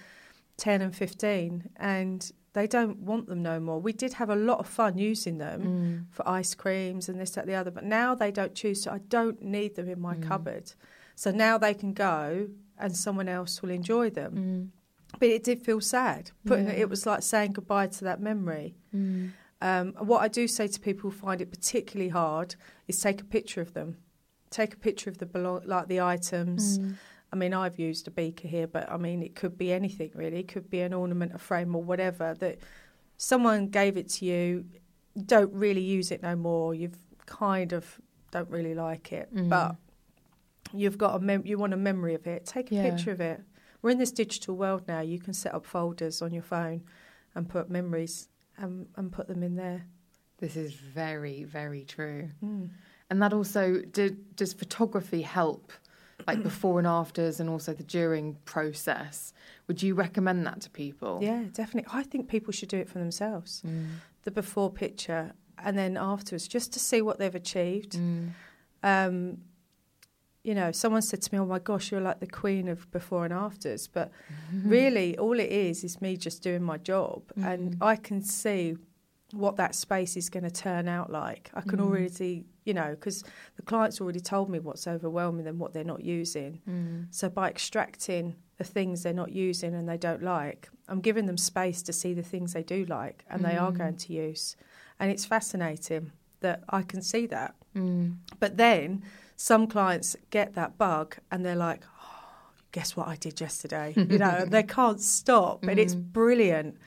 [0.57, 3.79] ten and fifteen, and they don't want them no more.
[3.79, 6.15] We did have a lot of fun using them mm.
[6.15, 8.83] for ice creams and this, that, the other, but now they don't choose.
[8.83, 10.71] So I don't need them in my cupboard.
[11.15, 12.47] So now they can go,
[12.79, 14.35] and someone else will enjoy them.
[14.35, 15.19] Mm.
[15.19, 16.31] But it did feel sad.
[16.45, 18.75] Putting it, it was like saying goodbye to that memory.
[18.95, 19.31] Mm.
[19.61, 22.55] Um, what I do say to people who find it particularly hard
[22.87, 23.97] is take a picture of them.
[24.49, 26.79] Take a picture of the belong, like the items.
[26.79, 26.95] Mm.
[27.31, 30.39] I mean, I've used a beaker here, but I mean, it could be anything really.
[30.39, 32.59] It could be an ornament, a frame, or whatever that
[33.17, 34.65] someone gave it to you.
[35.15, 36.75] you Don't really use it no more.
[36.75, 37.99] You've kind of
[38.31, 39.75] don't really like it, but
[40.73, 42.45] you've got a mem- you want a memory of it.
[42.45, 42.89] Take a Yeah.
[42.89, 43.41] picture of it.
[43.81, 45.01] We're in this digital world now.
[45.01, 46.83] You can set up folders on your phone
[47.35, 49.85] and put memories and, and put them in there.
[50.37, 52.29] This is very, very true.
[52.39, 52.65] Hmm.
[53.09, 55.71] And that also, do, does photography help
[56.27, 59.33] like before and afters and also the during process.
[59.67, 61.19] Would you recommend that to people?
[61.21, 61.91] Yeah, definitely.
[61.93, 63.61] I think people should do it for themselves.
[64.23, 67.99] The before picture and then afterwards, just to see what they've achieved.
[68.81, 69.37] Um,
[70.43, 73.23] you know, someone said to me, "Oh my gosh, you're like the queen of before
[73.25, 74.11] and afters," but
[74.53, 74.69] mm-hmm.
[74.69, 77.83] really, all it is is me just doing my job, and mm-hmm.
[77.83, 78.77] I can see
[79.33, 81.49] what that space is going to turn out like.
[81.53, 81.87] I can mm-hmm.
[81.87, 83.23] already, you know, because
[83.55, 86.61] the client's already told me what's overwhelming them, what they're not using.
[86.69, 87.07] Mm.
[87.09, 91.37] So by extracting the things they're not using and they don't like, I'm giving them
[91.37, 93.77] space to see the things they do like and they are mm.
[93.77, 94.55] going to use.
[94.99, 97.55] And it's fascinating that I can see that.
[97.75, 98.17] Mm.
[98.39, 99.03] But then
[99.35, 103.93] some clients get that bug and they're like, oh, guess what I did yesterday?
[103.97, 105.63] You know, they can't stop.
[105.63, 106.77] And it's brilliant.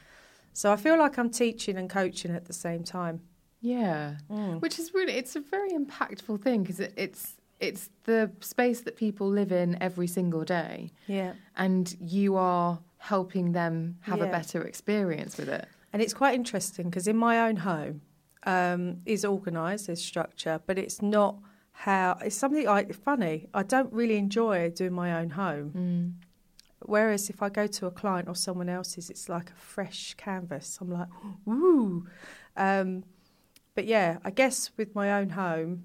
[0.53, 3.21] So I feel like I'm teaching and coaching at the same time.
[3.61, 4.17] Yeah,
[4.61, 8.97] which is really it's a very impactful thing because it, it's it's the space that
[8.97, 11.33] people live in every single day, Yeah.
[11.57, 15.67] and you are helping them have a better experience with it.
[15.93, 18.03] And it's quite interesting because in my own home
[18.45, 21.37] um, is organised, there's structure, but it's not
[21.79, 23.49] how it's something like funny.
[23.53, 25.73] I don't really enjoy doing my own home.
[26.81, 30.79] Whereas if I go to a client or someone else's, it's like a fresh canvas.
[30.81, 31.09] I'm like,
[31.47, 32.07] ooh.
[32.57, 33.05] Um,
[33.75, 35.85] but yeah, I guess with my own home,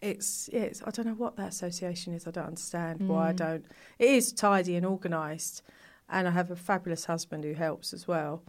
[0.00, 2.26] it's it's I don't know what that association is.
[2.28, 3.64] I don't understand why I don't.
[3.98, 5.62] It is tidy and organised,
[6.08, 8.42] and I have a fabulous husband who helps as well.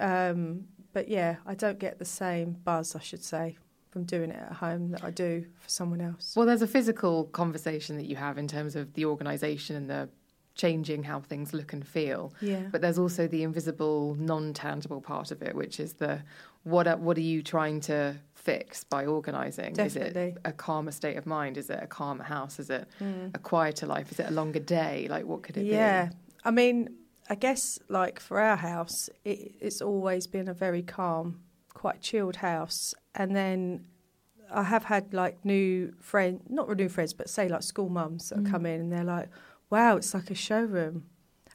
[0.00, 3.58] Um, but yeah, I don't get the same buzz, I should say,
[3.90, 6.34] from doing it at home that I do for someone else.
[6.36, 10.08] Well, there's a physical conversation that you have in terms of the organisation and the
[10.54, 12.34] changing how things look and feel.
[12.40, 12.64] Yeah.
[12.70, 16.22] But there's also the invisible, non-tangible part of it, which is the
[16.64, 19.78] what are, what are you trying to fix by organising?
[19.78, 21.56] Is it a calmer state of mind?
[21.56, 22.58] Is it a calmer house?
[22.58, 23.34] Is it mm.
[23.34, 24.12] a quieter life?
[24.12, 25.06] Is it a longer day?
[25.08, 25.70] Like what could it yeah.
[25.70, 25.74] be?
[25.76, 26.10] Yeah.
[26.44, 26.88] I mean,
[27.30, 31.40] I guess like for our house, it, it's always been a very calm,
[31.72, 32.94] quite chilled house.
[33.18, 33.84] And then
[34.50, 38.38] I have had like new friends, not new friends, but say like school mums that
[38.38, 38.50] mm.
[38.50, 39.28] come in and they're like,
[39.68, 41.04] wow, it's like a showroom.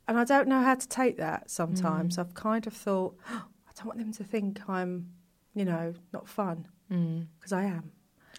[0.07, 2.17] And I don't know how to take that sometimes.
[2.17, 2.19] Mm.
[2.19, 5.09] I've kind of thought, "Oh, I don't want them to think I'm,
[5.55, 6.67] you know, not fun.
[6.91, 7.27] Mm.
[7.39, 7.91] Because I am.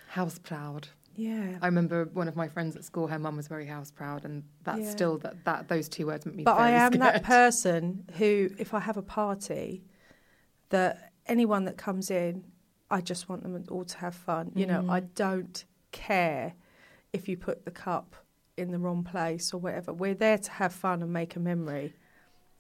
[0.08, 0.88] House proud.
[1.16, 1.58] Yeah.
[1.62, 3.06] I remember one of my friends at school.
[3.06, 4.90] Her mum was very house proud, and that's Yeah.
[4.90, 6.44] still that, that those two words make me.
[6.44, 9.84] But I am that person who, if I have a party,
[10.68, 12.44] that anyone that comes in,
[12.94, 14.52] I just want them all to have fun.
[14.54, 15.14] You know, I Mm.
[15.16, 16.54] don't care
[17.12, 18.14] if you put the cup
[18.56, 19.92] in the wrong place or whatever.
[19.92, 21.92] We're there to have fun and make a memory.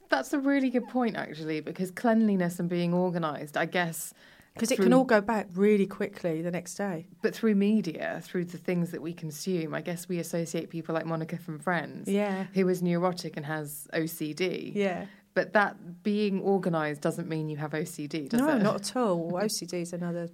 [0.08, 4.12] That's a really good point, actually, because cleanliness and being organised, I guess,
[4.54, 7.06] Because it can all go back really quickly the next day.
[7.22, 11.06] But through media, through the things that we consume, I guess we associate people like
[11.06, 12.44] Monica from Friends, Yeah.
[12.54, 14.72] who is neurotic and has OCD.
[14.74, 15.06] Yeah.
[15.34, 18.58] But that being organised doesn't mean you have OCD, does no, it?
[18.58, 19.32] No, not at all.
[19.42, 20.28] OCD is another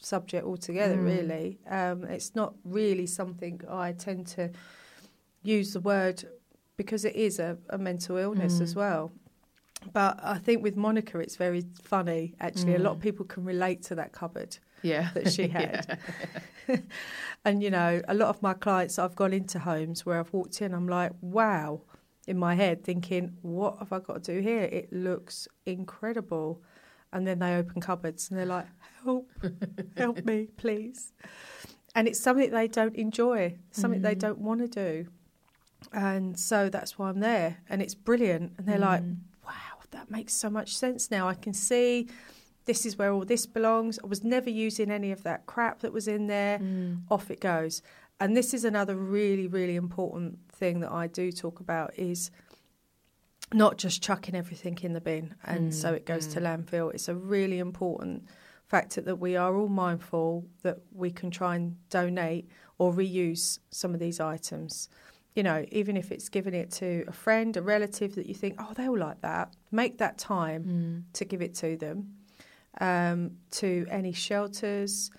[0.00, 1.04] subject altogether, Mm.
[1.04, 1.58] really.
[1.68, 4.50] Um, it's not really something I tend to
[5.42, 6.24] use the word
[6.76, 8.62] because it is a, a mental illness Mm.
[8.62, 9.12] as well.
[9.92, 12.34] But I think with Monica, it's very funny.
[12.40, 15.10] Actually, a lot of people can relate to that cupboard Yeah.
[15.14, 15.98] that she had.
[17.44, 20.60] and you know, a lot of my clients, I've gone into homes where I've walked
[20.62, 21.82] in, I'm like, wow,
[22.26, 24.62] in my head, thinking, what have I got to do here?
[24.62, 26.62] It looks incredible.
[27.12, 28.66] And then they open cupboards and they're like,
[29.04, 29.30] help,
[29.96, 31.12] help me, please.
[31.94, 34.18] And it's something they don't enjoy, something they mm-hmm.
[34.18, 35.08] don't want to do.
[35.92, 37.58] And so that's why I'm there.
[37.68, 38.54] And it's brilliant.
[38.58, 39.16] And they're like, mm.
[39.44, 41.28] wow, that makes so much sense now.
[41.28, 42.08] I can see
[42.66, 43.98] this is where all this belongs.
[44.02, 46.58] I was never using any of that crap that was in there.
[46.58, 47.02] Mm.
[47.10, 47.82] Off it goes.
[48.18, 52.30] And this is another really, really important thing that I do talk about is
[53.52, 56.44] not just chucking everything in the bin and mm, so it goes to mm.
[56.44, 56.92] landfill.
[56.92, 58.24] It's a really important
[58.66, 62.48] factor that we are all mindful that we can try and donate
[62.78, 64.88] or reuse some of these items.
[65.34, 68.56] You know, even if it's giving it to a friend, a relative that you think,
[68.58, 71.12] oh, they'll like that, make that time mm.
[71.12, 72.14] to give it to them.
[72.78, 75.10] Um, to any shelters,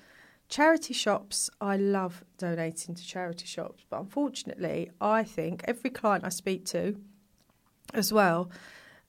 [0.49, 1.49] charity shops.
[1.59, 6.97] I love donating to charity shops, but unfortunately, I think every client I speak to,
[7.93, 8.49] as well,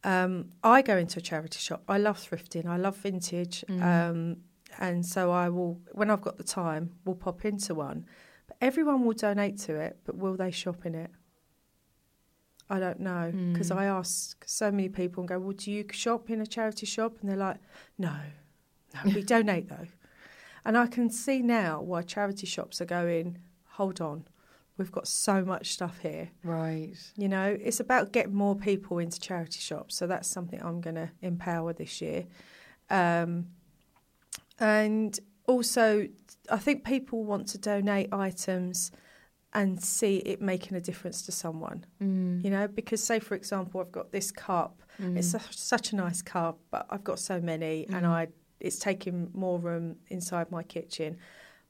[0.04, 1.82] um, I go into a charity shop.
[1.88, 2.66] I love thrifting.
[2.66, 4.36] I love vintage, um,
[4.78, 8.06] and so I will, when I've got the time, will pop into one.
[8.46, 11.10] But everyone will donate to it, but will they shop in it?
[12.70, 16.28] I don't know because I ask so many people and go, "Well, do you shop
[16.30, 17.56] in a charity shop?" And they're like,
[17.96, 18.14] "No,
[18.94, 19.86] no, we donate though."
[20.68, 23.38] And I can see now why charity shops are going.
[23.78, 24.26] Hold on,
[24.76, 26.28] We've got so much stuff here.
[26.44, 26.94] Right.
[27.16, 29.96] You know, it's about getting more people into charity shops.
[29.96, 32.26] So that's something I'm going to empower this year.
[32.90, 33.46] Um,
[34.60, 36.06] and also,
[36.50, 38.92] I think people want to donate items
[39.54, 41.84] and see it making a difference to someone.
[42.02, 42.44] Mm.
[42.44, 44.82] You know, because say for example, I've got this cup.
[44.98, 45.40] It's Mm.
[45.40, 48.10] su- such a nice cup, but I've got so many, and Mm.
[48.10, 48.28] I
[48.60, 51.16] it's taking more room inside my kitchen.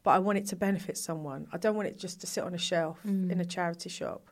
[0.03, 1.47] But I want it to benefit someone.
[1.53, 3.31] I don't want it just to sit on a shelf Mm.
[3.31, 4.31] in a charity shop.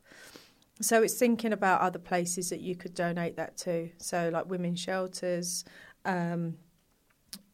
[0.80, 3.90] So it's thinking about other places that you could donate that to.
[3.98, 5.64] So like women's shelters,
[6.04, 6.58] um,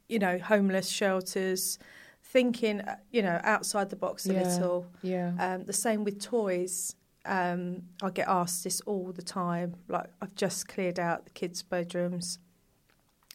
[0.09, 1.79] you know, homeless shelters.
[2.25, 4.43] Thinking, uh, you know, outside the box a Yeah.
[4.43, 4.87] little.
[5.03, 5.33] Yeah.
[5.39, 6.95] Um, the same with toys.
[7.27, 9.75] Um, I get asked this all the time.
[9.89, 12.39] Like I've just cleared out the kids' bedrooms.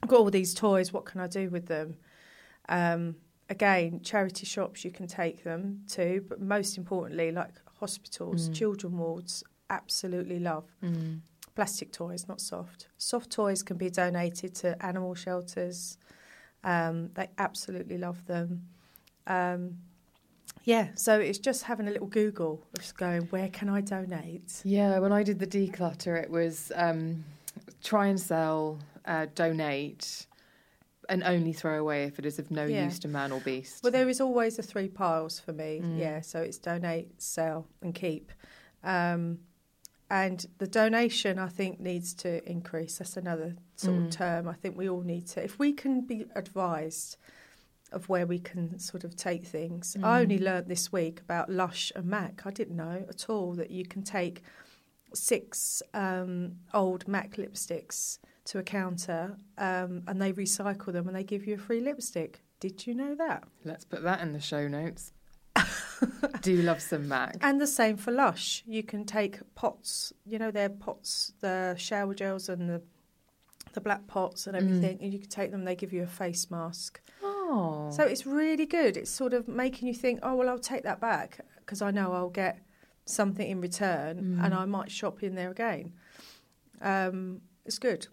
[0.04, 0.94] I've got all these toys.
[0.94, 1.96] What can I do with them?
[2.70, 3.16] Um,
[3.50, 8.54] again, charity shops you can take them to, but most importantly, like hospitals, Mm.
[8.56, 11.22] children wards, absolutely love Mm.
[11.56, 12.88] plastic toys, not soft.
[12.98, 15.98] Soft toys can be donated to animal shelters.
[16.64, 18.68] Um, they absolutely love them.
[19.26, 19.80] Um,
[20.64, 24.62] yeah, so it's just having a little Google of just going, where can I donate?
[24.66, 27.24] Yeah, when I did the declutter, it was um,
[27.82, 30.28] try and sell, uh, donate,
[31.10, 32.86] and only throw away if it is of no Yeah.
[32.86, 33.82] use to man or beast.
[33.82, 35.80] Well, there is always the three piles for me.
[35.82, 35.98] Mm.
[35.98, 38.32] Yeah, so it's donate, sell, and keep.
[38.84, 39.40] Um,
[40.10, 42.98] and the donation, I think, needs to increase.
[42.98, 44.06] That's another sort Mm.
[44.06, 44.48] of term.
[44.48, 47.18] I think we all need to, if we can be advised
[47.94, 49.96] of where we can sort of take things.
[50.04, 50.44] I only Mm.
[50.44, 52.46] learnt this week about Lush and Mac.
[52.46, 54.44] I didn't know at all that you can take
[55.14, 61.24] six um, old Mac lipsticks to a counter um, and they recycle them and they
[61.24, 62.42] give you a free lipstick.
[62.60, 63.44] Did you know that?
[63.64, 65.14] Let's put that in the show notes.
[66.42, 67.38] Do love some Mac.
[67.42, 68.64] And the same for Lush.
[68.66, 72.82] You can take pots, you know, their pots, the shower gels and the
[73.74, 74.62] the black pots and Mm.
[74.62, 75.64] everything, and you can take them.
[75.66, 77.00] They give you a face mask.
[77.22, 78.98] Oh, So it's really good.
[78.98, 82.12] It's sort of making you think, oh well, I'll take that back because I know
[82.14, 82.60] I'll get
[83.06, 84.46] something in return, Mm.
[84.46, 85.94] and I might shop in there again.
[86.82, 88.08] Um, it's good.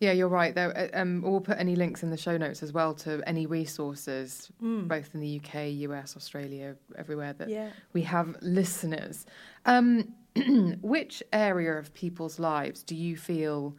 [0.00, 0.54] Yeah, you're right.
[0.54, 3.46] Though, uh, um, we'll put any links in the show notes as well to any
[3.46, 4.86] resources, Mm.
[4.88, 7.70] both in the UK, US, Australia, everywhere that Yeah.
[7.92, 9.26] we have listeners.
[9.66, 10.14] Um,
[10.82, 13.76] which area of people's lives do you feel,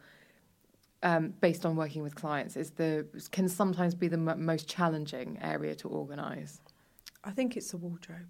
[1.02, 5.38] um, based on working with clients, is the can sometimes be the m- most challenging
[5.40, 6.60] area to organise?
[7.24, 8.28] I think it's the wardrobe.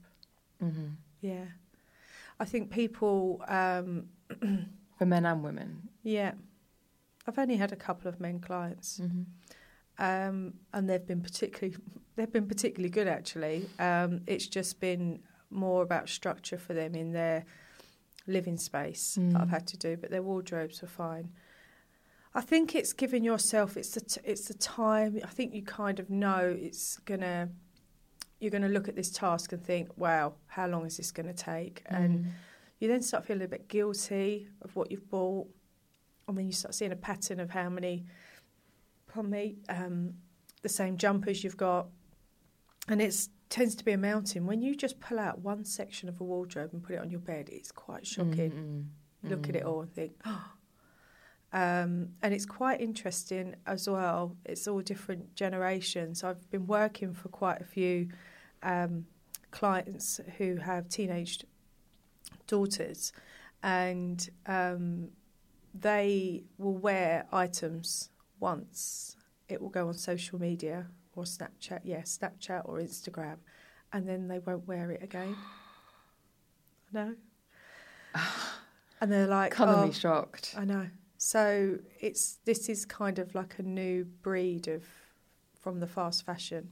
[0.62, 0.86] Mm-hmm.
[1.20, 1.44] Yeah.
[2.38, 3.42] I think people.
[3.48, 4.08] Um,
[4.98, 5.88] For men and women.
[6.04, 6.32] yeah.
[7.30, 8.98] I've only had a couple of men clients.
[9.00, 9.22] Mm-hmm.
[10.04, 11.76] um, and they've been particularly
[12.16, 13.66] they've been particularly good actually.
[13.78, 15.20] Um, it's just been
[15.50, 17.44] more about structure for them in their
[18.26, 19.32] living space Mm.
[19.32, 21.30] that I've had to do, but their wardrobes were fine.
[22.34, 25.18] I think it's giving yourself it's the t- it's the time.
[25.24, 27.48] I think you kind of know it's gonna
[28.40, 31.84] you're gonna look at this task and think, wow, how long is this gonna take?
[31.90, 31.96] Mm.
[31.96, 32.26] And
[32.80, 35.48] you then start feeling a bit guilty of what you've bought.
[36.30, 38.04] And then you start seeing a pattern of how many,
[39.12, 40.14] pardon me, um,
[40.62, 41.88] the same jumpers you've got.
[42.88, 43.14] And it
[43.48, 44.46] tends to be a mountain.
[44.46, 47.20] When you just pull out one section of a wardrobe and put it on your
[47.20, 48.50] bed, it's quite shocking.
[49.22, 49.30] Mm-mm.
[49.30, 50.52] Look at it all and think, oh.
[51.52, 54.36] Um, and it's quite interesting as well.
[54.46, 56.22] It's all different generations.
[56.22, 58.08] I've been working for quite a few
[58.62, 59.06] um,
[59.50, 61.44] clients who have teenage
[62.46, 63.12] daughters,
[63.62, 65.08] and um,
[65.74, 69.16] they will wear items once.
[69.48, 73.36] It will go on social media or Snapchat, yeah, Snapchat or Instagram,
[73.92, 75.36] and then they won't wear it again.
[76.92, 77.14] No.
[79.00, 80.56] And they're like, Colour oh, me shocked.
[80.58, 80.88] I know.
[81.18, 84.82] So it's this is kind of like a new breed of
[85.60, 86.70] from the fast fashion,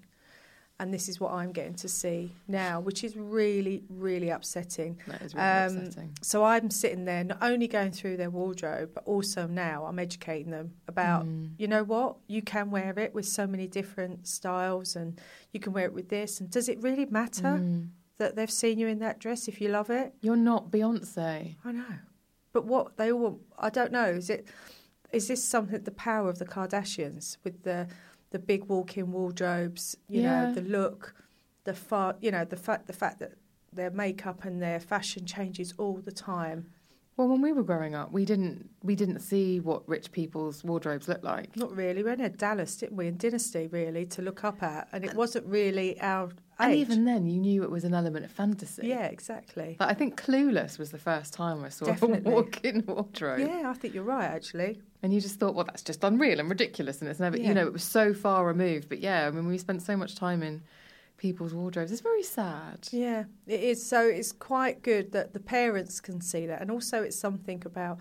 [0.80, 4.98] and this is what I'm getting to see now, which is really really upsetting.
[5.08, 6.10] That is really Um, upsetting.
[6.22, 10.50] So I'm sitting there not only going through their wardrobe, but also now I'm educating
[10.52, 11.50] them about Mm.
[11.58, 15.20] you know what you can wear it with so many different styles, and
[15.52, 16.40] you can wear it with this.
[16.40, 17.88] And does it really matter Mm.
[18.18, 20.14] that they've seen you in that dress if you love it?
[20.20, 21.56] You're not Beyonce.
[21.64, 21.84] I know.
[22.52, 24.46] But what they all I don't know, is it
[25.10, 27.88] is this something the power of the Kardashians with the
[28.30, 30.44] the big walk-in wardrobes, you Yeah.
[30.46, 31.14] know, the look,
[31.64, 33.32] the far, you know, the fact the fact that
[33.72, 36.66] their makeup and their fashion changes all the time.
[37.16, 41.08] Well, when we were growing up, we didn't we didn't see what rich people's wardrobes
[41.08, 41.56] looked like.
[41.56, 42.02] Not really.
[42.02, 45.14] We only had Dallas, didn't we, and Dynasty really to look up at, and it
[45.14, 48.88] wasn't really our And even then, you knew it was an element of fantasy.
[48.88, 49.76] yeah, exactly.
[49.78, 52.30] Like, I think Clueless was the first time I saw Definitely.
[52.30, 53.40] a walk-in wardrobe.
[53.40, 54.24] Yeah, I think you're right.
[54.24, 57.48] Actually, And you just thought, well, that's just unreal and ridiculous, and it's never, Yeah.
[57.48, 58.88] you know, it was so far removed.
[58.88, 60.62] But yeah, I mean, we spent so much time in
[61.16, 61.92] people's wardrobes.
[61.92, 62.88] It's very sad.
[62.90, 63.84] yeah, it is.
[63.84, 67.98] So it's quite good that the parents can see that, and also it's something about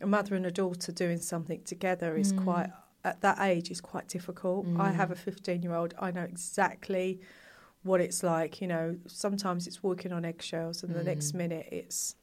[0.00, 2.44] a mother and a daughter doing something together is mm.
[2.44, 2.70] quite
[3.04, 4.66] at that age is quite difficult.
[4.78, 5.12] I have mm.
[5.12, 5.94] a 15 year old.
[5.98, 7.20] I know exactly
[7.86, 8.60] what it's like.
[8.60, 12.16] You know, sometimes it's walking on eggshells, and the next minute it's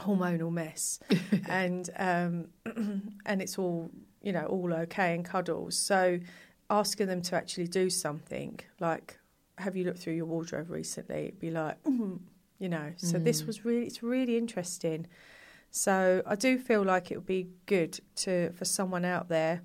[0.00, 1.00] hormonal mess,
[1.48, 2.48] and um,
[3.26, 3.90] and it's all
[4.22, 5.76] you know all okay and cuddles.
[5.76, 6.20] So
[6.68, 9.18] asking them to actually do something like,
[9.58, 11.26] have you looked through your wardrobe recently?
[11.26, 12.18] It'd be like, mm,
[12.58, 12.92] you know.
[12.96, 15.06] So this was really it's really interesting.
[15.70, 19.62] So I do feel like it would be good to for someone out there.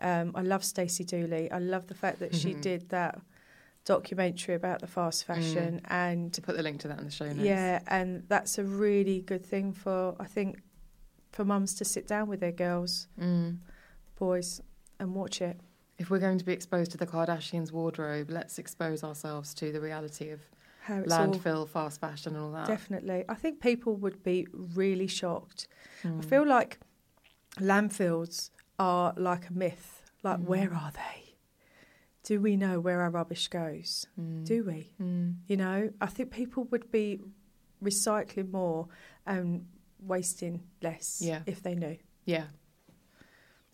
[0.00, 1.50] Um, I love Stacey Dooley.
[1.50, 3.20] I love the fact that she did that
[3.84, 7.26] documentary about the fast fashion and To put the link to that in the show
[7.26, 7.38] notes.
[7.40, 10.60] yeah, and that's a really good thing for I think
[11.32, 13.58] for mums to sit down with their girls, Mm.
[14.18, 14.60] boys,
[15.00, 15.58] and watch it.
[15.98, 19.80] If we're going to be exposed to the Kardashians' wardrobe, let's expose ourselves to the
[19.80, 20.40] reality of
[20.82, 22.66] How it's all landfill, fast fashion, and all that.
[22.66, 23.24] definitely.
[23.28, 25.68] I think people would be really shocked.
[26.02, 26.18] Mm.
[26.18, 26.78] I feel like
[27.58, 30.10] landfills are like a myth.
[30.22, 30.44] Like, Mm.
[30.44, 31.21] where are they?
[32.24, 34.06] Do we know where our rubbish goes?
[34.20, 34.44] Mm.
[34.44, 34.92] Do we?
[35.00, 35.36] Mm.
[35.48, 37.20] You know, I think people would be
[37.82, 38.88] recycling more
[39.26, 39.66] and
[40.06, 41.40] wasting less Yeah.
[41.46, 41.96] if they knew.
[42.24, 42.44] Yeah.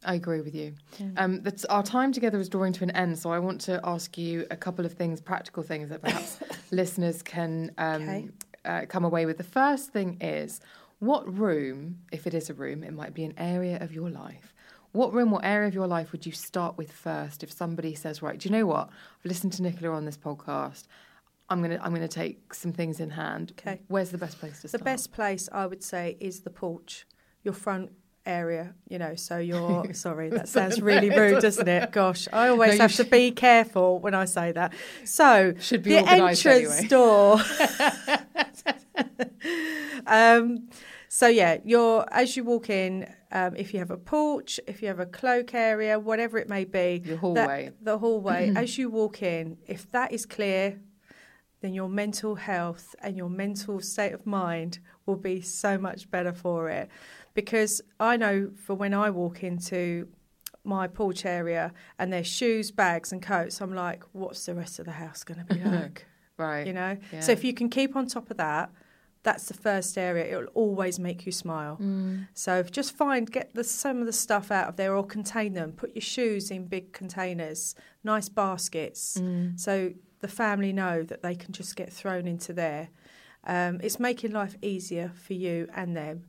[0.05, 0.75] I agree with you.
[1.17, 4.17] Um, that's, our time together is drawing to an end, so I want to ask
[4.17, 6.39] you a couple of things, practical things that perhaps
[6.71, 8.29] listeners can um, Okay.
[8.65, 9.39] uh, come away with.
[9.39, 10.61] The first thing is
[11.01, 14.55] what room, if it is a room, it might be an area of your life.
[14.93, 18.23] What room, what area of your life would you start with first if somebody says,
[18.23, 18.89] right, do you know what?
[18.89, 20.85] I've listened to Nicola on this podcast.
[21.51, 23.53] I'm gonna I'm gonna take some things in hand.
[23.59, 23.81] Okay.
[23.89, 24.81] Where's the best place to The start?
[24.81, 27.07] The best place I would say is the porch,
[27.43, 27.91] your front
[28.27, 28.75] area.
[28.89, 31.91] You know, so you're sorry, that sounds really rude, doesn't it?
[31.91, 34.75] Gosh, I always No, have to be careful when I say that.
[35.05, 36.87] So Should be the entrance anyway.
[36.89, 37.41] door.
[40.07, 40.69] um,
[41.09, 43.13] so yeah, you're as you walk in.
[43.31, 46.65] Um, if you have a porch, if you have a cloak area, whatever it may
[46.65, 47.73] be, Your that- hallway.
[47.81, 48.53] the hallway.
[48.57, 50.81] as you walk in, if that is clear,
[51.61, 56.33] then your mental health and your mental state of mind will be so much better
[56.33, 56.89] for it.
[57.35, 60.09] Because I know for when I walk into
[60.65, 64.87] my porch area and there's shoes, bags, and coats, I'm like, what's the rest of
[64.87, 66.07] the house going to be like?
[66.37, 66.67] right.
[66.67, 66.97] you know?
[67.13, 67.21] Yeah.
[67.21, 68.71] So if you can keep on top of that,
[69.23, 70.25] that's the first area.
[70.39, 71.77] It'll always make you smile.
[71.81, 72.29] Mm.
[72.35, 75.73] So just find, get the, some of the stuff out of there or contain them.
[75.73, 79.59] Put your shoes in big containers, nice baskets, Mm.
[79.59, 82.89] so the family know that they can just get thrown into there.
[83.45, 86.25] Um, it's making life easier for you and them.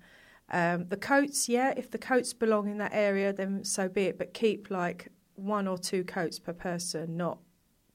[0.51, 4.17] Um, the coats, yeah, if the coats belong in that area, then so be it.
[4.17, 7.39] But keep like one or two coats per person, not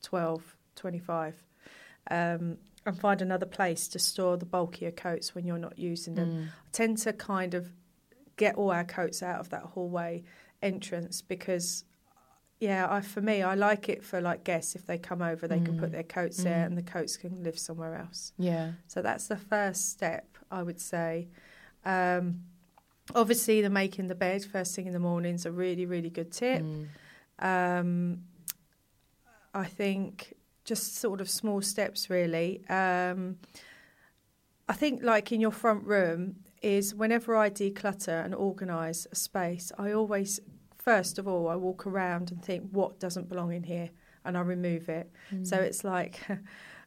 [0.03, 1.43] 12, 25.
[2.11, 6.31] Um, and find another place to store the bulkier coats when you're not using them.
[6.31, 6.45] Mm.
[6.47, 7.69] I tend to kind of
[8.37, 10.23] get all our coats out of that hallway
[10.63, 11.85] entrance because
[12.59, 15.61] yeah I, for me i like it for like guests if they come over they
[15.61, 18.73] can put their coats there and the coats can live somewhere else Yeah.
[18.87, 21.29] so that's the first step i would say
[21.85, 22.45] um,
[23.15, 26.33] obviously the making the bed first thing in the morning is a really really good
[26.33, 26.87] tip Mm.
[27.41, 28.23] um,
[29.53, 30.35] I think
[30.65, 32.65] just sort of small steps, really.
[32.69, 33.37] Um,
[34.69, 39.71] I think, like in your front room, is whenever I declutter and organise a space,
[39.79, 40.41] I always,
[40.79, 43.91] first of all, I walk around and think what doesn't belong in here,
[44.25, 45.11] and I remove it.
[45.43, 46.21] So it's like.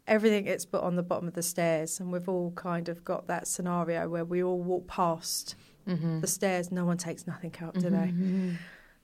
[0.10, 3.28] Everything gets put on the bottom of the stairs, and we've all kind of got
[3.28, 5.56] that scenario where we all walk past
[5.86, 6.22] Mm-hmm.
[6.22, 6.72] the stairs.
[6.72, 8.14] No one takes nothing out, do they?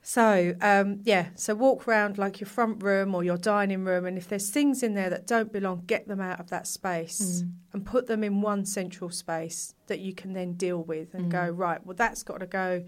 [0.05, 4.17] So um, yeah, so walk around like your front room or your dining room, and
[4.17, 7.85] if there's things in there that don't belong, get them out of that space and
[7.85, 11.83] put them in one central space that you can then deal with and go right.
[11.85, 12.83] Well, that's got to go.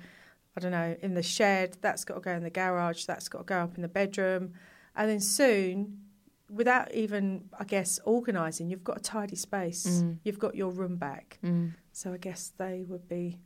[0.57, 1.77] I don't know in the shed.
[1.79, 3.05] That's got to go in the garage.
[3.05, 4.53] That's got to go up in the bedroom,
[4.95, 6.01] and then soon.
[6.47, 10.03] Without even, I guess, organising, you've got a tidy space.
[10.23, 11.39] You've got your room back.
[11.43, 11.73] Mm.
[11.91, 13.39] So I guess they would be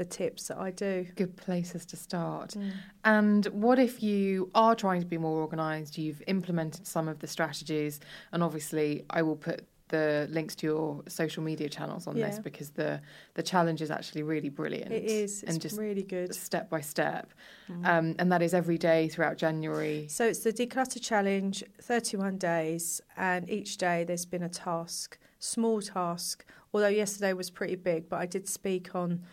[0.00, 1.06] the tips that I do.
[1.14, 2.50] Good places to start.
[2.56, 2.72] Mm.
[3.04, 5.98] And what if you are trying to be more organised?
[5.98, 8.00] You've implemented some of the strategies,
[8.32, 12.70] and obviously, I will put the links to your social media channels on this because
[12.70, 13.02] the
[13.34, 14.90] the challenge is actually really brilliant.
[14.90, 15.42] It is.
[15.42, 16.34] It's and just really good.
[16.34, 17.26] step by step,
[17.68, 17.86] Mm.
[17.86, 20.06] um, and that is every day throughout January.
[20.08, 25.82] So it's the Declutter Challenge, 31 days, and each day there's been a task, small
[25.82, 26.46] task.
[26.72, 29.24] Although yesterday was pretty big, but I did speak on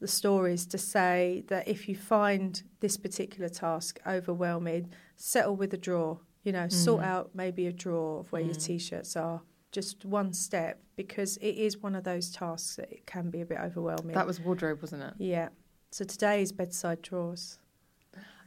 [0.00, 5.78] the stories to say that if you find this particular task overwhelming, settle with a
[5.78, 6.20] drawer.
[6.42, 7.06] You know, sort Mm.
[7.06, 9.40] out maybe a drawer of where your t-shirts are.
[9.72, 13.46] Just one step, because it is one of those tasks that it can be a
[13.46, 14.14] bit overwhelming.
[14.14, 15.14] That was wardrobe, wasn't it?
[15.18, 15.48] yeah.
[15.90, 17.58] So today is bedside drawers.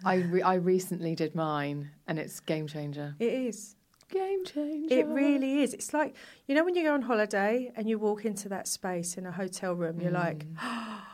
[0.05, 3.15] I re- I recently did mine, and it's game changer.
[3.19, 3.75] It is.
[4.09, 4.93] Game changer.
[4.93, 5.73] It really is.
[5.73, 9.17] It's like you know when you go on holiday and you walk into that space
[9.17, 11.06] in a hotel room, you're like, oh,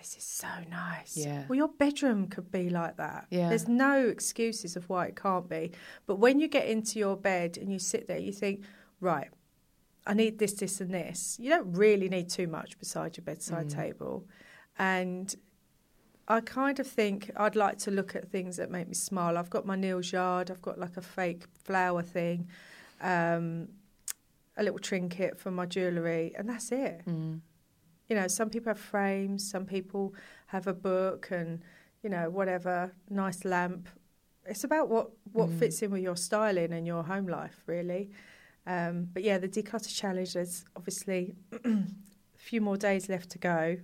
[0.00, 1.44] "This is so nice." Yeah.
[1.48, 3.26] Well, your bedroom could be like that.
[3.30, 3.48] Yeah.
[3.50, 5.72] There's no excuses of why it can't be.
[6.06, 8.64] But when you get into your bed and you sit there, you think,
[9.00, 9.28] "Right,
[10.06, 13.66] I need this, this, and this." You don't really need too much beside your bedside
[13.68, 13.74] Mm.
[13.74, 14.26] table,
[14.78, 15.34] and
[16.28, 19.36] I kind of think I'd like to look at things that make me smile.
[19.36, 20.50] I've got my Neal's Yard.
[20.50, 22.48] I've got like a fake flower thing,
[23.00, 23.68] um,
[24.56, 27.02] a little trinket for my jewellery, and that's it.
[27.06, 27.40] Mm.
[28.10, 30.14] You know, some people have frames, some people
[30.48, 31.62] have a book, and
[32.02, 33.88] you know, whatever nice lamp.
[34.46, 35.58] It's about what what Mm.
[35.60, 38.10] fits in with your styling and your home life, really.
[38.66, 40.34] Um, but yeah, the declutter challenge.
[40.34, 41.34] There's obviously
[41.64, 41.78] a
[42.36, 43.76] few more days left to go,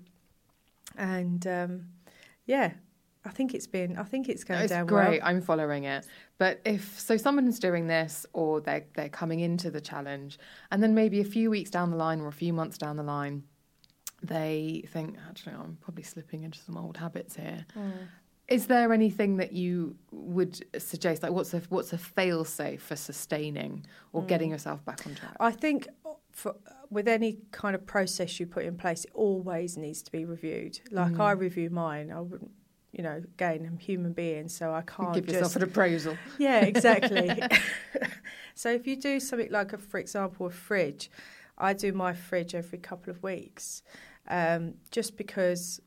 [0.96, 1.86] and um,
[2.46, 2.72] yeah,
[3.24, 3.96] I think it's been.
[3.96, 5.20] I think it's going it's down great.
[5.20, 5.28] well.
[5.28, 6.06] I'm following it.
[6.38, 10.38] But if so, someone's doing this, or they're they're coming into the challenge,
[10.72, 13.02] and then maybe a few weeks down the line, or a few months down the
[13.02, 13.44] line,
[14.26, 17.66] they think actually I'm probably slipping into some old habits here.
[17.74, 17.90] Hmm.
[18.48, 21.22] Is there anything that you would suggest?
[21.22, 24.28] Like, what's a what's a fail safe for sustaining or hmm.
[24.28, 25.36] getting yourself back on track?
[25.40, 29.10] I think uh, for, uh, with any kind of process you put in place, it
[29.14, 30.78] always needs to be reviewed.
[30.90, 31.40] Like I mm.
[31.40, 32.52] review mine, I wouldn't,
[32.92, 36.16] you know, again, I'm a human being, so I can't Give yourself just an appraisal.
[36.38, 37.42] Yeah, exactly.
[38.54, 41.10] so if you do something like, a, for example, a fridge,
[41.58, 43.82] I do my fridge every couple of weeks,
[44.28, 45.80] um, just because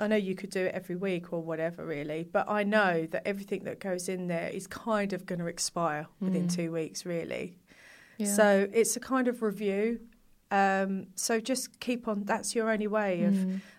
[0.00, 2.24] I know you could do it every week or whatever, really.
[2.30, 6.06] But I know that everything that goes in there is kind of going to expire
[6.20, 7.58] within two weeks, really.
[8.26, 10.00] So it's a kind of review.
[10.50, 12.24] Um, so just keep on.
[12.24, 13.34] That's your only way of,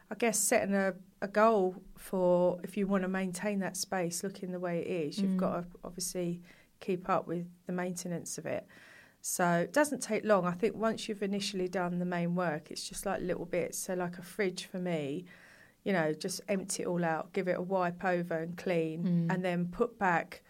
[0.09, 4.51] I guess, setting a, a goal for if you want to maintain that space looking
[4.51, 5.19] the way it is.
[5.19, 6.41] You've got to obviously
[6.79, 8.65] keep up with the maintenance of it.
[9.21, 10.45] So it doesn't take long.
[10.45, 13.77] I think once you've initially done the main work, it's just like little bits.
[13.77, 15.25] So like a fridge for me,
[15.83, 19.43] you know, just empty it all out, give it a wipe over and clean, and
[19.45, 20.41] then put back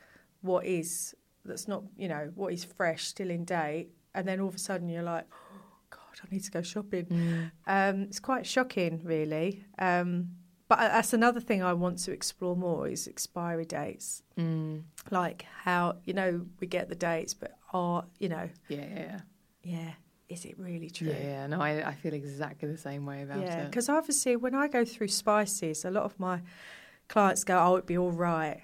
[0.42, 1.14] what is
[1.44, 4.60] that's not, you know, what is fresh, still in date, and then all of a
[4.60, 7.52] sudden you're like, oh, God, I need to go shopping.
[7.68, 9.66] Um, it's quite shocking, really.
[9.80, 10.30] Um,
[10.70, 14.84] but that's another thing I want to explore more is expiry dates, Mm.
[15.10, 19.20] like how you know we get the dates, but are you know, Yeah, yeah, yeah.
[19.64, 19.92] yeah,
[20.30, 21.10] is it really true?
[21.10, 21.48] Yeah, yeah.
[21.48, 23.70] No, I, I feel exactly the same way about Yeah, it.
[23.70, 26.42] because obviously when I go through spices, a lot of my
[27.08, 28.62] clients go, "Oh, it'd be all right,"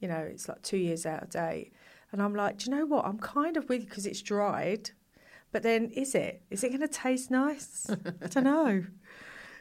[0.00, 1.72] you know, it's like two years out of date,
[2.12, 3.04] and I'm like, "Do you know what?
[3.04, 4.90] I'm kind of with you because it's dried,
[5.52, 6.42] but then is it?
[6.50, 7.88] Is it going to taste nice?
[7.90, 8.84] I don't know."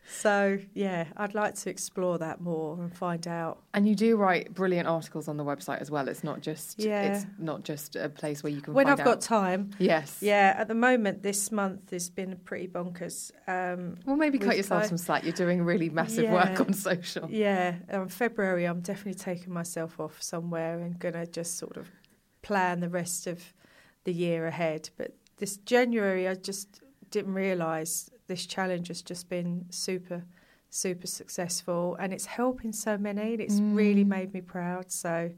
[0.06, 3.60] So yeah, I'd like to explore that more and find out.
[3.74, 6.08] And you do write brilliant articles on the website as well.
[6.08, 7.02] It's not just Yeah.
[7.14, 10.20] it's not just a place where you can When I've got time, yes.
[10.22, 10.56] yeah.
[10.58, 13.32] At the moment, this month has been pretty bonkers.
[13.48, 15.24] Um, Well, maybe cut yourself some slack.
[15.24, 17.30] You're doing really massive work on social.
[17.30, 21.90] Yeah, um, February I'm definitely taking myself off somewhere and gonna just sort of
[22.42, 23.54] plan the rest of
[24.04, 24.90] the year ahead.
[24.98, 30.24] But this January I just didn't realise this challenge has just been super,
[30.72, 34.08] super successful and it's helping so many and it's really mm.
[34.08, 34.92] made me proud.
[34.92, 35.30] So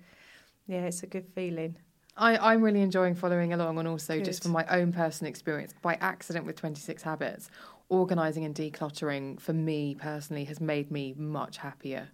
[0.65, 1.76] yeah, it's a good feeling.
[2.15, 4.44] I, I'm really enjoying following along, and also just Good.
[4.44, 7.49] from my own personal experience, by accident with 26 Habits,
[7.90, 12.07] organising and decluttering for me personally has made me much happier.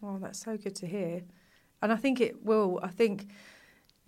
[0.00, 1.22] Oh, that's so good to hear.
[1.82, 2.78] And I think it will.
[2.84, 3.26] I think,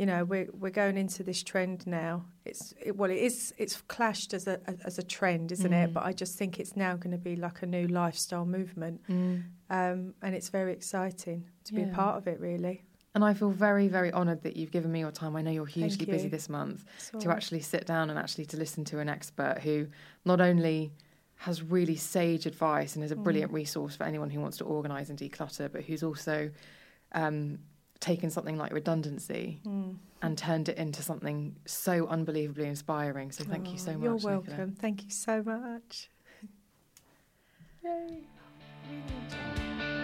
[0.00, 2.24] you know, we're we're going into this trend now.
[2.46, 3.52] It's it, well, it is.
[3.58, 4.58] It's clashed as a
[4.88, 5.92] as a trend, isn't it?
[5.92, 10.14] But I just think it's now going to be like a new lifestyle movement, um,
[10.22, 12.40] and it's very exciting to be a part of it.
[12.40, 12.82] Really,
[13.14, 15.36] And I feel very, very honoured that you've given me your time.
[15.36, 16.82] I know you're hugely busy this month
[17.12, 19.88] all to actually sit down and actually to listen to an expert who
[20.24, 20.92] not only
[21.46, 23.24] has really sage advice and is a Mm.
[23.24, 26.50] brilliant resource for anyone who wants to organise and declutter, but who's also
[27.12, 27.58] um,
[28.00, 29.94] taken something like redundancy mm.
[30.22, 33.30] and turned it into something so unbelievably inspiring.
[33.30, 34.04] So thank you so oh, much.
[34.04, 34.42] You're Nicola.
[34.46, 34.76] welcome.
[34.78, 36.10] Thank you so much.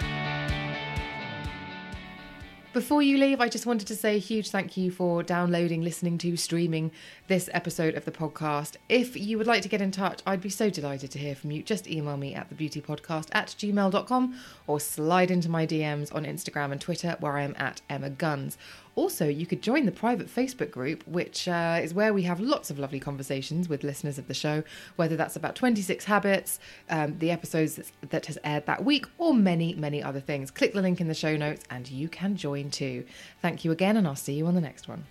[2.76, 6.18] Before you leave, I just wanted to say a huge thank you for downloading, listening
[6.18, 6.90] to, streaming
[7.26, 8.76] this episode of the podcast.
[8.90, 11.52] If you would like to get in touch, I'd be so delighted to hear from
[11.52, 11.62] you.
[11.62, 16.78] Just email me at thebeautypodcast at gmail.com or slide into my DMs on Instagram and
[16.78, 18.58] Twitter where I am at Emma Guns.
[18.96, 22.70] Also, you could join the private Facebook group, which uh, is where we have lots
[22.70, 24.64] of lovely conversations with listeners of the show,
[24.96, 26.58] whether that's about 26 Habits,
[26.88, 30.50] um, the episodes that has aired that week, or many, many other things.
[30.50, 33.04] Click the link in the show notes and you can join too.
[33.42, 35.04] Thank you again, and I'll see you on the next one.